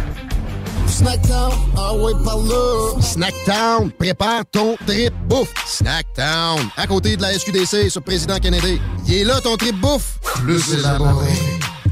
Snackdown, 0.95 1.53
ah 1.77 1.93
ouais, 1.95 2.12
par 2.25 2.39
là. 2.39 3.01
Snackdown, 3.01 3.91
prépare 3.91 4.45
ton 4.53 4.77
trip 4.87 5.12
bouffe. 5.27 5.53
Snackdown, 5.66 6.61
à 6.77 6.87
côté 6.87 7.16
de 7.16 7.23
la 7.23 7.37
SQDC 7.37 7.91
sur 7.91 8.01
Président 8.01 8.39
Kennedy. 8.39 8.81
Il 9.09 9.15
est 9.15 9.25
là 9.25 9.41
ton 9.41 9.57
trip 9.57 9.75
bouffe. 9.81 10.21
Plus 10.45 10.73
élaboré. 10.73 11.33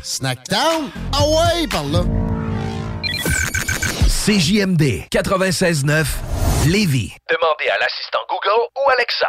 Snackdown, 0.04 0.88
ah 1.12 1.24
ouais, 1.26 1.66
par 1.66 1.82
là. 1.86 2.04
CJMD 4.06 5.08
96.9 5.10 6.06
Lévis. 6.68 7.12
Demandez 7.28 7.68
à 7.74 7.78
l'assistant 7.80 8.20
Google 8.30 8.68
ou 8.76 8.90
Alexa. 8.90 9.26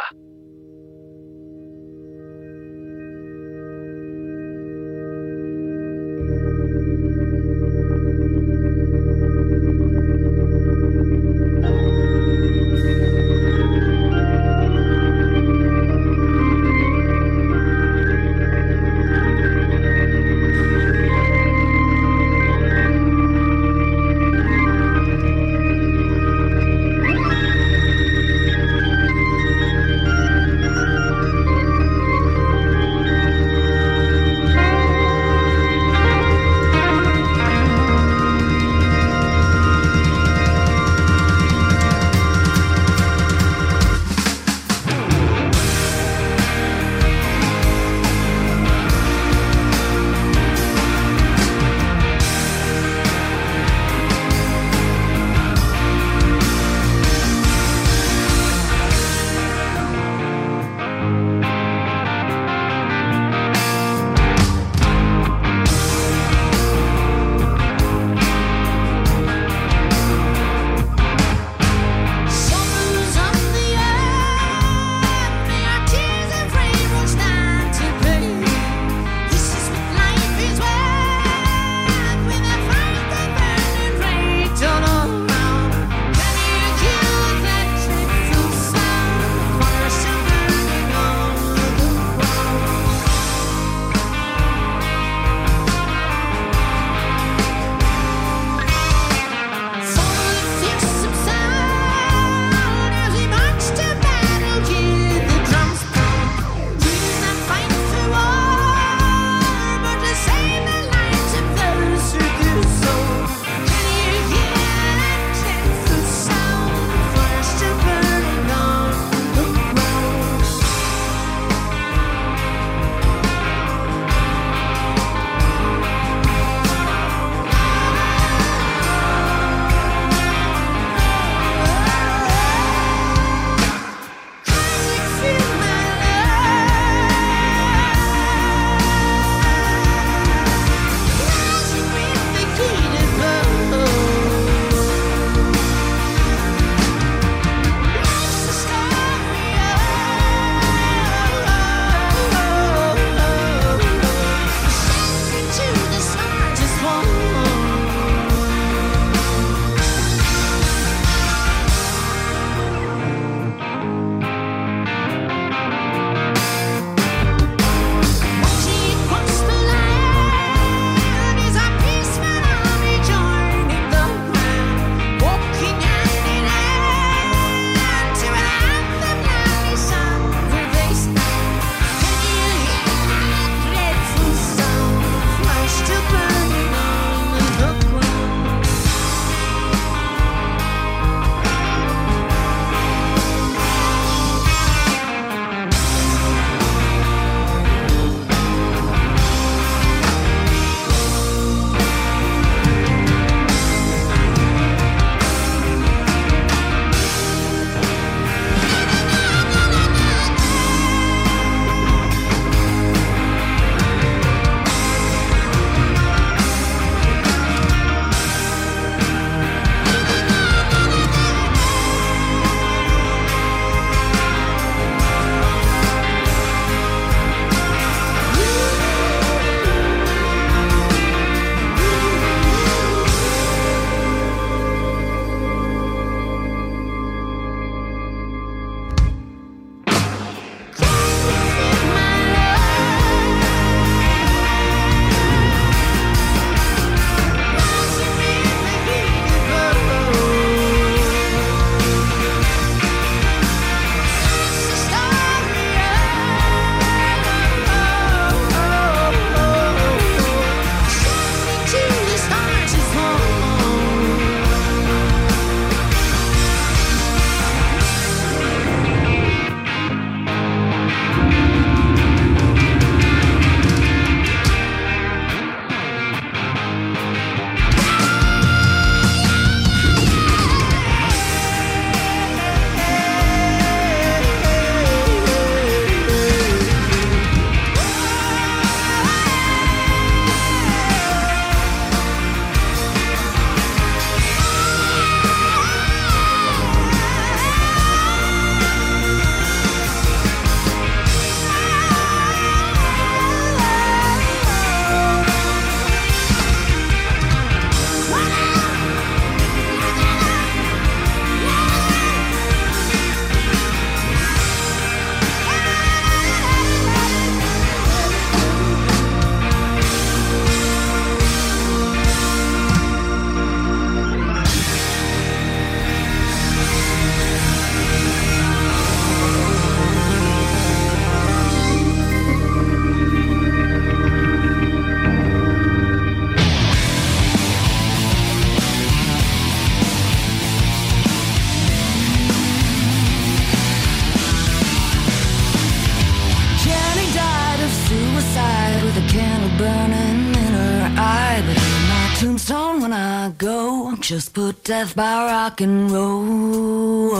Just 354.06 354.34
put 354.34 354.62
death 354.64 354.94
by 354.94 355.24
rock 355.32 355.62
and 355.62 355.90
roll. 355.90 357.16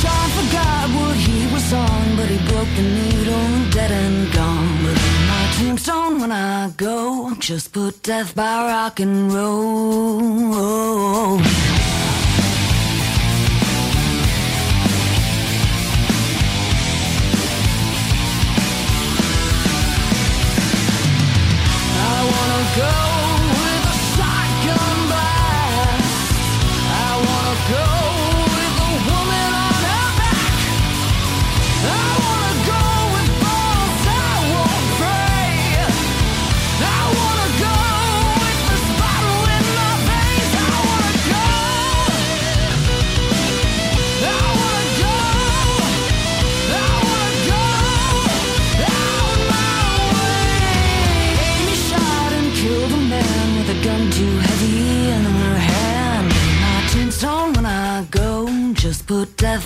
John 0.00 0.30
forgot 0.34 0.90
what 0.98 1.14
he 1.14 1.46
was 1.54 1.72
on, 1.72 2.16
but 2.16 2.28
he 2.28 2.38
broke 2.48 2.74
the 2.74 2.82
needle, 2.82 3.70
dead 3.70 3.92
and 3.92 4.32
gone. 4.32 4.82
But 4.82 4.98
my 5.28 5.48
tombstone 5.58 6.20
when 6.20 6.32
I 6.32 6.70
go, 6.76 7.34
just 7.38 7.72
put 7.72 8.02
death 8.02 8.34
by 8.34 8.66
rock 8.66 8.98
and 8.98 9.32
roll. 9.32 10.58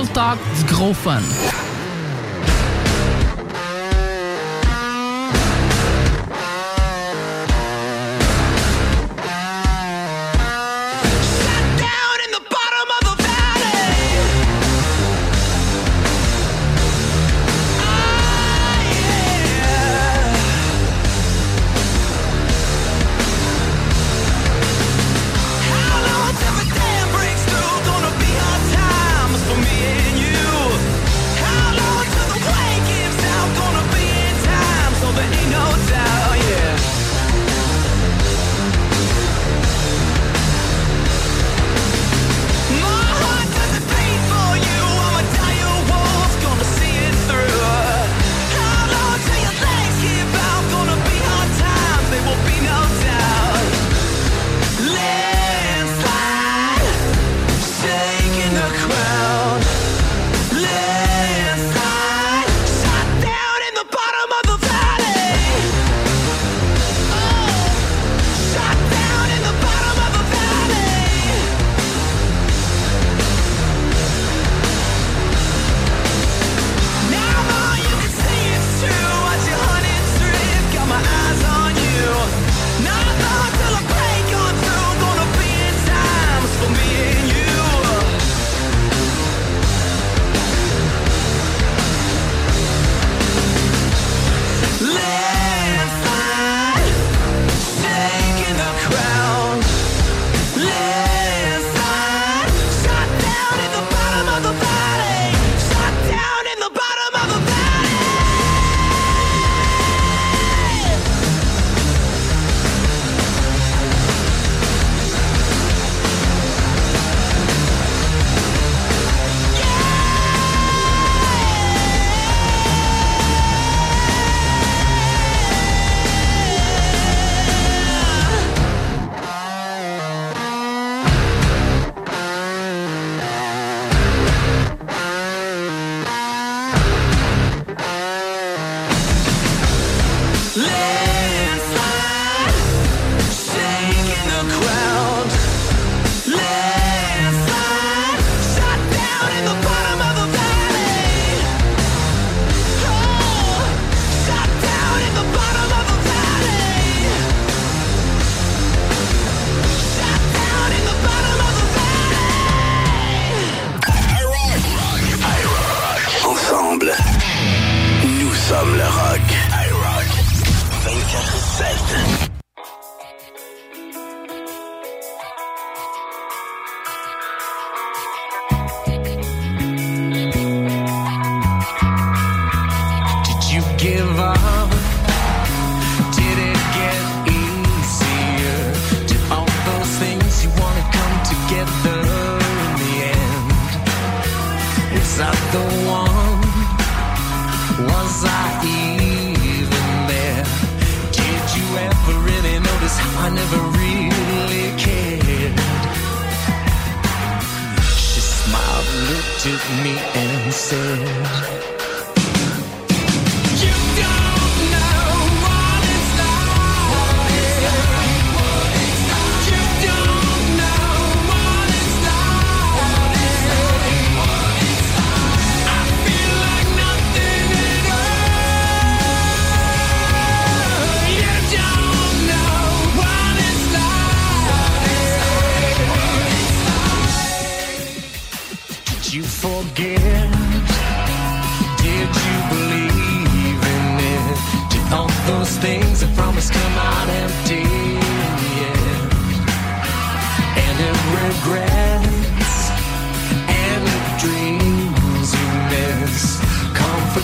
Real 0.00 0.12
Talk, 0.12 0.38
du 0.56 0.64
gros 0.64 0.94
fun. 0.94 1.69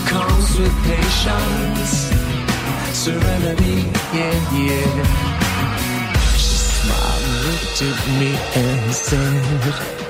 Comes 0.06 0.58
with 0.58 0.74
patience. 0.84 2.10
Serenity, 2.92 3.76
yeah, 4.14 4.56
yeah. 4.56 5.02
She 6.36 6.56
smiled, 6.56 7.24
looked 7.46 7.82
at 7.82 8.00
me 8.18 8.30
and 8.54 8.92
said, 8.94 10.05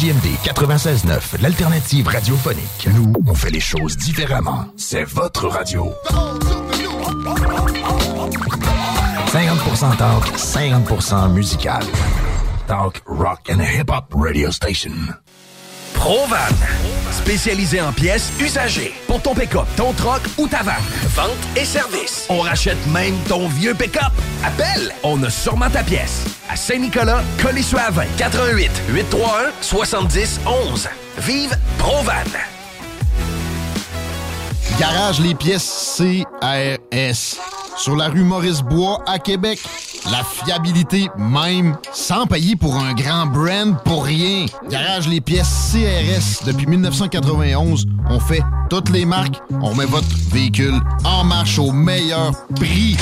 CJMD 0.00 0.28
96.9, 0.42 1.42
l'alternative 1.42 2.08
radiophonique. 2.08 2.88
Nous, 2.94 3.12
on 3.26 3.34
fait 3.34 3.50
les 3.50 3.60
choses 3.60 3.98
différemment. 3.98 4.64
C'est 4.78 5.04
votre 5.04 5.46
radio. 5.46 5.92
50% 9.26 9.96
talk, 9.98 10.24
50% 10.38 11.32
musical. 11.34 11.82
Talk, 12.66 13.02
rock 13.04 13.50
and 13.50 13.60
hip-hop 13.60 14.14
radio 14.14 14.50
station. 14.50 14.92
Provan. 15.92 16.38
Spécialisé 17.12 17.82
en 17.82 17.92
pièces 17.92 18.32
usagées. 18.40 18.94
Pour 19.06 19.20
ton 19.20 19.34
pick-up, 19.34 19.66
ton 19.76 19.92
troc 19.92 20.22
ou 20.38 20.48
ta 20.48 20.62
vanne. 20.62 20.76
Vente 21.14 21.28
et 21.56 21.66
service. 21.66 22.24
On 22.30 22.40
rachète 22.40 22.86
même 22.86 23.16
ton 23.28 23.48
vieux 23.48 23.74
pick-up. 23.74 24.12
Appelle, 24.46 24.94
on 25.02 25.22
a 25.24 25.28
sûrement 25.28 25.68
ta 25.68 25.82
pièce. 25.82 26.39
À 26.50 26.56
Saint-Nicolas, 26.56 27.22
20. 27.38 28.04
88 28.16 28.70
831 28.88 29.52
70 29.60 30.40
11. 30.72 30.88
Vive 31.18 31.56
Provan. 31.78 32.12
Garage 34.80 35.20
les 35.20 35.36
pièces 35.36 35.96
CRS. 35.96 37.38
Sur 37.76 37.94
la 37.94 38.08
rue 38.08 38.24
Maurice-Bois 38.24 39.00
à 39.06 39.20
Québec. 39.20 39.60
La 40.10 40.24
fiabilité 40.24 41.08
même, 41.16 41.76
sans 41.92 42.26
payer 42.26 42.56
pour 42.56 42.76
un 42.76 42.94
grand 42.94 43.26
brand 43.26 43.80
pour 43.84 44.04
rien. 44.04 44.46
Garage 44.68 45.06
les 45.06 45.20
pièces 45.20 45.72
CRS. 45.72 46.44
Depuis 46.46 46.66
1991, 46.66 47.86
on 48.08 48.18
fait 48.18 48.42
toutes 48.68 48.88
les 48.88 49.04
marques. 49.04 49.40
On 49.62 49.74
met 49.76 49.84
votre 49.84 50.08
véhicule 50.32 50.80
en 51.04 51.22
marche 51.22 51.60
au 51.60 51.70
meilleur 51.70 52.32
prix. 52.56 52.96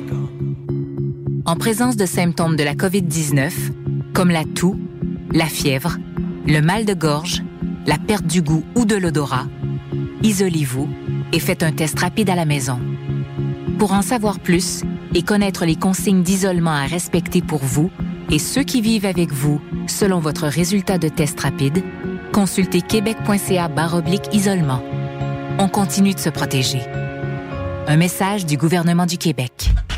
En 1.45 1.55
présence 1.55 1.95
de 1.95 2.07
symptômes 2.07 2.55
de 2.55 2.63
la 2.63 2.73
COVID-19, 2.73 3.51
comme 4.13 4.31
la 4.31 4.45
toux, 4.45 4.79
la 5.31 5.45
fièvre, 5.45 5.97
le 6.47 6.61
mal 6.61 6.85
de 6.85 6.93
gorge, 6.93 7.43
la 7.85 7.97
perte 7.97 8.25
du 8.25 8.41
goût 8.41 8.63
ou 8.75 8.85
de 8.85 8.95
l'odorat, 8.95 9.45
isolez-vous 10.23 10.89
et 11.31 11.39
faites 11.39 11.63
un 11.63 11.71
test 11.71 11.99
rapide 11.99 12.29
à 12.29 12.35
la 12.35 12.45
maison. 12.45 12.79
Pour 13.77 13.93
en 13.93 14.01
savoir 14.01 14.39
plus, 14.39 14.83
et 15.13 15.21
connaître 15.21 15.65
les 15.65 15.75
consignes 15.75 16.23
d'isolement 16.23 16.71
à 16.71 16.85
respecter 16.85 17.41
pour 17.41 17.59
vous 17.59 17.91
et 18.31 18.39
ceux 18.39 18.63
qui 18.63 18.81
vivent 18.81 19.05
avec 19.05 19.31
vous 19.31 19.61
selon 19.87 20.19
votre 20.19 20.47
résultat 20.47 20.97
de 20.97 21.07
test 21.07 21.39
rapide, 21.39 21.83
consultez 22.31 22.81
québec.ca 22.81 23.67
baroblique 23.67 24.33
isolement. 24.33 24.81
On 25.59 25.67
continue 25.67 26.13
de 26.13 26.19
se 26.19 26.29
protéger. 26.29 26.81
Un 27.87 27.97
message 27.97 28.45
du 28.45 28.57
gouvernement 28.57 29.05
du 29.05 29.17
Québec. 29.17 29.69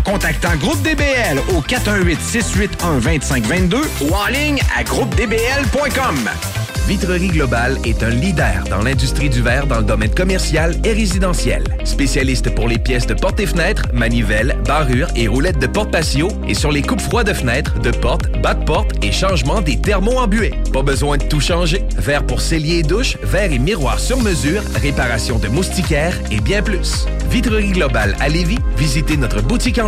contactant 0.00 0.56
Groupe 0.56 0.82
DBL 0.82 1.38
au 1.54 1.60
418-681-2522 1.62 3.76
ou 4.02 4.14
en 4.14 4.26
ligne 4.26 4.60
à 4.76 4.82
groupedbl.com. 4.84 6.28
Vitrerie 6.88 7.28
Globale 7.28 7.76
est 7.84 8.02
un 8.02 8.08
leader 8.08 8.64
dans 8.70 8.80
l'industrie 8.80 9.28
du 9.28 9.42
verre 9.42 9.66
dans 9.66 9.76
le 9.76 9.84
domaine 9.84 10.14
commercial 10.14 10.74
et 10.84 10.94
résidentiel. 10.94 11.62
Spécialiste 11.84 12.54
pour 12.54 12.66
les 12.66 12.78
pièces 12.78 13.06
de 13.06 13.12
portes 13.12 13.38
et 13.40 13.46
fenêtres, 13.46 13.82
manivelles, 13.92 14.56
barrures 14.64 15.08
et 15.14 15.28
roulettes 15.28 15.58
de 15.58 15.66
porte 15.66 15.90
patio 15.90 16.28
et 16.48 16.54
sur 16.54 16.72
les 16.72 16.80
coupes 16.80 17.02
froides 17.02 17.26
de 17.26 17.34
fenêtres, 17.34 17.78
de 17.80 17.90
portes, 17.90 18.30
bas 18.40 18.54
de 18.54 18.64
porte 18.64 19.04
et 19.04 19.12
changement 19.12 19.60
des 19.60 19.78
thermos 19.78 20.16
en 20.16 20.26
buée. 20.26 20.54
Pas 20.72 20.82
besoin 20.82 21.18
de 21.18 21.24
tout 21.24 21.40
changer. 21.40 21.84
Verre 21.98 22.24
pour 22.24 22.40
cellier 22.40 22.78
et 22.78 22.82
douche, 22.82 23.18
verre 23.22 23.52
et 23.52 23.58
miroir 23.58 24.00
sur 24.00 24.22
mesure, 24.22 24.62
réparation 24.80 25.38
de 25.38 25.48
moustiquaires 25.48 26.18
et 26.30 26.40
bien 26.40 26.62
plus. 26.62 27.04
Vitrerie 27.28 27.72
Globale 27.72 28.16
à 28.18 28.30
Lévis, 28.30 28.60
visitez 28.78 29.18
notre 29.18 29.42
boutique 29.42 29.78
en 29.78 29.87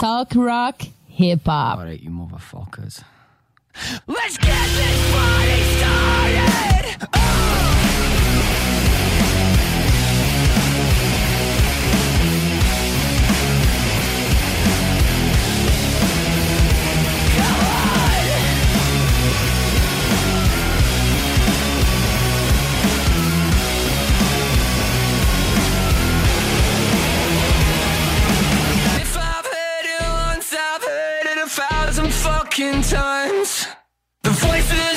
Talk 0.00 0.34
rock, 0.34 0.82
hip 1.08 1.46
hop. 1.46 1.78
Alright, 1.78 2.00
you 2.00 2.10
motherfuckers. 2.10 3.02
Let's 4.06 4.38
get 4.38 4.68
this 4.76 5.12
party 5.12 5.62
started! 5.76 6.96
If 7.02 7.85
fucking 32.56 32.80
times. 32.82 33.66
The 34.22 34.30
voices 34.30 34.95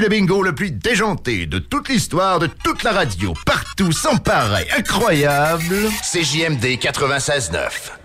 Le 0.00 0.08
bingo 0.08 0.44
le 0.44 0.54
plus 0.54 0.70
déjanté 0.70 1.46
de 1.46 1.58
toute 1.58 1.88
l'histoire, 1.88 2.38
de 2.38 2.46
toute 2.46 2.84
la 2.84 2.92
radio, 2.92 3.34
partout, 3.44 3.90
sans 3.90 4.16
pareil, 4.16 4.66
incroyable. 4.76 5.74
CJMD 6.02 6.78
96.9. 6.78 7.97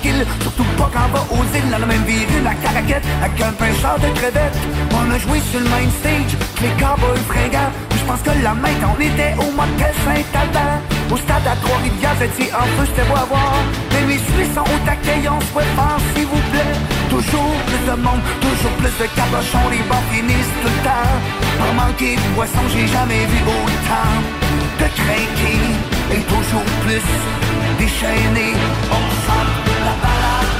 tranquille, 0.00 0.26
surtout 0.42 0.64
pas 0.76 0.90
quand 0.92 1.06
on 1.08 1.12
va 1.12 1.20
aux 1.30 1.56
îles, 1.56 1.70
dans 1.70 1.78
la 1.78 1.86
même 1.86 2.04
virée, 2.04 2.40
la 2.42 2.54
caraquette, 2.54 3.04
avec 3.22 3.40
un 3.40 3.52
pincheur 3.52 3.98
de 3.98 4.08
crevettes. 4.18 4.56
On 4.92 5.10
a 5.10 5.18
joué 5.18 5.40
sur 5.50 5.60
le 5.60 5.66
main 5.66 5.88
stage, 6.00 6.34
les 6.62 6.72
cowboys 6.80 7.20
fringants, 7.28 7.72
je 7.92 8.04
pense 8.06 8.20
que 8.22 8.42
la 8.42 8.54
main, 8.54 8.76
on 8.84 9.00
était 9.00 9.34
au 9.38 9.50
mois 9.52 9.66
de 9.66 9.88
Saint-Albert, 10.04 10.80
au 11.10 11.16
stade 11.16 11.46
à 11.46 11.56
Trois-Rivières, 11.56 12.16
j'étais 12.20 12.52
en 12.52 12.66
feu, 12.76 12.84
j'étais 12.86 13.08
beau 13.08 13.16
à 13.16 13.24
voir, 13.24 13.54
mais 13.92 14.02
mes 14.08 14.18
Suisses 14.18 14.54
sont 14.54 14.64
au 14.64 14.78
taquet, 14.86 15.20
on 15.28 15.40
faire, 15.40 15.98
s'il 16.14 16.26
vous 16.26 16.44
plaît, 16.52 16.76
toujours 17.08 17.56
plus 17.68 17.84
de 17.90 17.96
monde, 18.00 18.22
toujours 18.40 18.76
plus 18.80 18.96
de 19.00 19.06
cabochons, 19.16 19.68
les 19.70 19.84
bars 19.88 20.06
finissent 20.12 20.56
tout 20.62 20.72
le 20.76 20.82
temps, 20.84 21.12
par 21.58 21.72
manquer 21.74 22.16
de 22.16 22.28
boisson, 22.34 22.64
j'ai 22.72 22.86
jamais 22.86 23.26
vu 23.26 23.38
autant 23.44 24.12
de 24.80 24.86
craquer. 24.96 25.60
Et 26.12 26.22
toujours 26.22 26.64
plus 26.82 27.06
déchaîné. 27.78 28.54
La 29.84 29.94
balade 30.02 30.50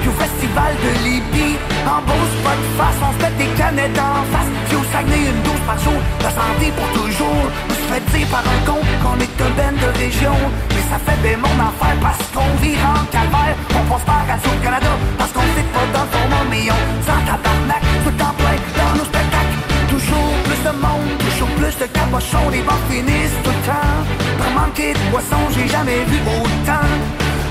Puis 0.00 0.08
au 0.08 0.16
Festival 0.20 0.72
de 0.84 0.90
Libye. 1.04 1.56
En 1.86 2.00
beau 2.04 2.20
spot 2.36 2.58
de 2.64 2.70
face, 2.78 3.00
on 3.04 3.12
se 3.12 3.20
met 3.24 3.34
des 3.38 3.50
canettes 3.56 3.98
en 3.98 4.24
face. 4.32 4.50
Puis 4.68 4.76
au 4.76 4.84
Saguenay, 4.92 5.28
une 5.32 5.42
dose 5.42 5.64
par 5.66 5.78
jour, 5.78 6.00
la 6.22 6.30
santé 6.30 6.72
pour 6.76 6.88
toujours. 6.92 7.44
On 7.70 7.74
se 7.74 7.86
fait 7.92 8.04
dire 8.12 8.28
par 8.28 8.44
un 8.44 8.60
con 8.66 8.80
qu'on 9.02 9.18
est 9.20 9.36
un 9.46 9.52
ben 9.56 9.74
de 9.76 9.88
région. 9.98 10.36
Mais 10.70 10.84
ça 10.90 10.98
fait 11.04 11.20
bien 11.22 11.38
mon 11.38 11.56
affaire 11.60 11.96
parce 12.00 12.24
qu'on 12.32 12.50
vit 12.62 12.78
en 12.80 13.04
calvaire. 13.12 13.56
On 13.76 13.84
passe 13.90 14.04
par 14.04 14.22
Radio-Canada 14.28 14.92
parce 15.18 15.32
qu'on 15.32 15.48
sait 15.56 15.68
pas 15.74 15.86
dans 15.92 16.04
le 16.04 16.10
format, 16.14 16.44
mais 16.50 16.64
on 16.72 16.82
s'en 17.06 17.20
tabarnak 17.28 17.82
tout 18.04 18.12
le 18.12 18.18
temps 18.20 18.34
plein 18.40 18.58
dans 18.78 18.92
nos 18.98 19.06
spectacles. 19.08 19.58
Toujours 19.88 20.34
plus 20.48 20.62
de 20.64 20.74
monde, 20.84 21.10
toujours 21.24 21.52
plus 21.60 21.76
de 21.80 21.86
cabochons, 21.92 22.48
les 22.50 22.62
bars 22.62 22.84
finissent 22.90 23.40
tout 23.44 23.54
le 23.58 23.62
temps. 23.68 23.98
Pour 24.38 24.50
manquer 24.58 24.92
de 24.92 25.04
boisson, 25.10 25.40
j'ai 25.54 25.68
jamais 25.68 26.04
vu 26.08 26.18
autant 26.40 26.88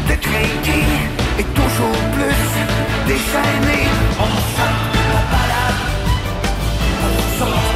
de 0.10 0.16
craquer 0.16 1.23
toujours 1.64 2.04
plus. 2.16 2.44
Déchaîné. 3.08 3.80
On 4.20 4.34
chante 4.56 4.96
la 5.14 5.22
balade, 5.34 5.82
on 7.04 7.16
saute 7.38 7.73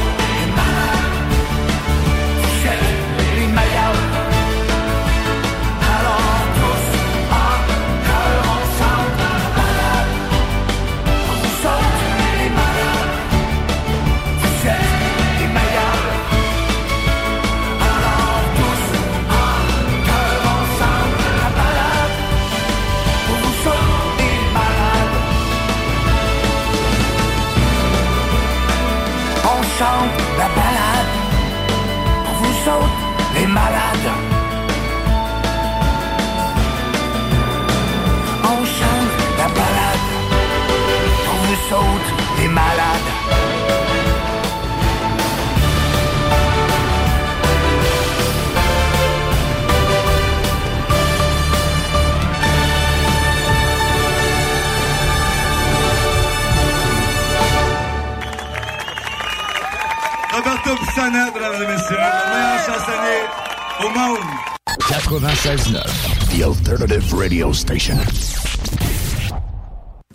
Radio 67.28 67.52
Station. 67.52 67.98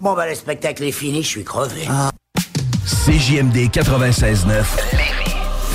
Bon, 0.02 0.15
ben, 0.15 0.26
le 0.27 0.34
spectacle 0.34 0.84
est 0.84 0.91
fini, 0.91 1.22
je 1.22 1.27
suis 1.27 1.44
crevé. 1.44 1.88
CJMD 2.88 3.69
96.9. 3.69 4.64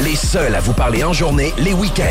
Les 0.03 0.17
seuls 0.17 0.57
à 0.57 0.61
vous 0.61 0.73
parler 0.73 1.05
en 1.05 1.13
journée, 1.13 1.53
les 1.59 1.75
week-ends. 1.75 2.03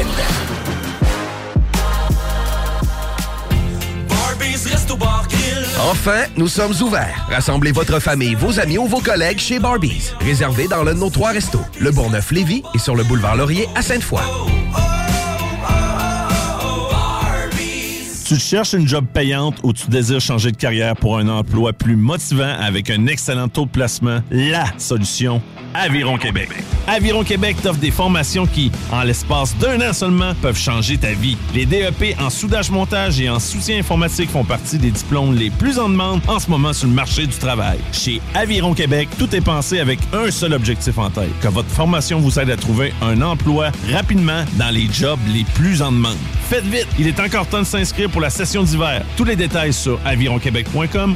Enfin, 5.90 6.24
nous 6.38 6.48
sommes 6.48 6.74
ouverts. 6.82 7.28
Rassemblez 7.30 7.74
votre 7.74 8.00
famille, 8.00 8.34
vos 8.34 8.62
amis 8.62 8.78
ou 8.78 8.88
vos 8.88 9.02
collègues 9.02 9.40
chez 9.40 9.60
Barbies. 9.60 10.14
Réservé 10.22 10.70
dans 10.70 10.86
l'un 10.86 10.94
de 10.94 11.00
nos 11.00 11.10
trois 11.10 11.32
restos, 11.32 11.66
le 11.82 11.92
Bourgneuf-Lévis 11.92 12.64
et 12.74 12.80
sur 12.80 12.96
le 12.96 13.04
boulevard 13.04 13.36
Laurier 13.36 13.68
à 13.76 13.82
Sainte-Foy. 13.82 14.22
Tu 18.28 18.36
cherches 18.36 18.74
une 18.74 18.86
job 18.86 19.06
payante 19.14 19.60
ou 19.64 19.72
tu 19.72 19.88
désires 19.88 20.20
changer 20.20 20.52
de 20.52 20.58
carrière 20.58 20.98
pour 20.98 21.18
un 21.18 21.30
emploi 21.30 21.72
plus 21.72 21.96
motivant 21.96 22.58
avec 22.60 22.90
un 22.90 23.08
excellent 23.08 23.48
taux 23.48 23.64
de 23.64 23.70
placement? 23.70 24.20
La 24.32 24.66
solution, 24.78 25.42
Aviron 25.78 26.18
Québec. 26.18 26.50
Aviron 26.88 27.24
Québec 27.24 27.58
t'offre 27.62 27.80
des 27.80 27.92
formations 27.92 28.48
qui, 28.48 28.72
en 28.92 29.04
l'espace 29.04 29.56
d'un 29.58 29.80
an 29.88 29.94
seulement, 29.94 30.34
peuvent 30.42 30.58
changer 30.58 30.98
ta 30.98 31.12
vie. 31.12 31.38
Les 31.54 31.68
DEP 31.68 32.16
en 32.20 32.32
soudage-montage 32.32 33.22
et 33.22 33.30
en 33.30 33.40
soutien 33.40 33.78
informatique 33.78 34.32
font 34.32 34.44
partie 34.44 34.80
des 34.80 34.90
diplômes 34.90 35.36
les 35.36 35.52
plus 35.52 35.78
en 35.78 35.90
demande 35.90 36.22
en 36.28 36.40
ce 36.40 36.50
moment 36.50 36.74
sur 36.74 36.88
le 36.88 36.94
marché 36.94 37.28
du 37.28 37.38
travail. 37.38 37.78
Chez 37.92 38.22
Aviron 38.34 38.74
Québec, 38.74 39.08
tout 39.20 39.36
est 39.36 39.42
pensé 39.42 39.80
avec 39.80 40.00
un 40.14 40.32
seul 40.32 40.54
objectif 40.54 40.98
en 40.98 41.12
tête, 41.12 41.38
que 41.42 41.48
votre 41.48 41.70
formation 41.70 42.20
vous 42.20 42.40
aide 42.40 42.50
à 42.50 42.58
trouver 42.58 42.92
un 43.02 43.22
emploi 43.22 43.72
rapidement 43.92 44.46
dans 44.58 44.74
les 44.74 44.88
jobs 44.92 45.20
les 45.28 45.44
plus 45.54 45.84
en 45.84 45.92
demande. 45.92 46.18
Faites 46.50 46.66
vite, 46.66 46.88
il 46.98 47.08
est 47.08 47.20
encore 47.20 47.46
temps 47.46 47.60
de 47.60 47.66
s'inscrire 47.66 48.10
pour 48.10 48.22
la 48.22 48.32
session 48.32 48.64
d'hiver. 48.64 49.04
Tous 49.16 49.26
les 49.26 49.36
détails 49.36 49.74
sur 49.74 50.00
avironquebec.com. 50.06 51.16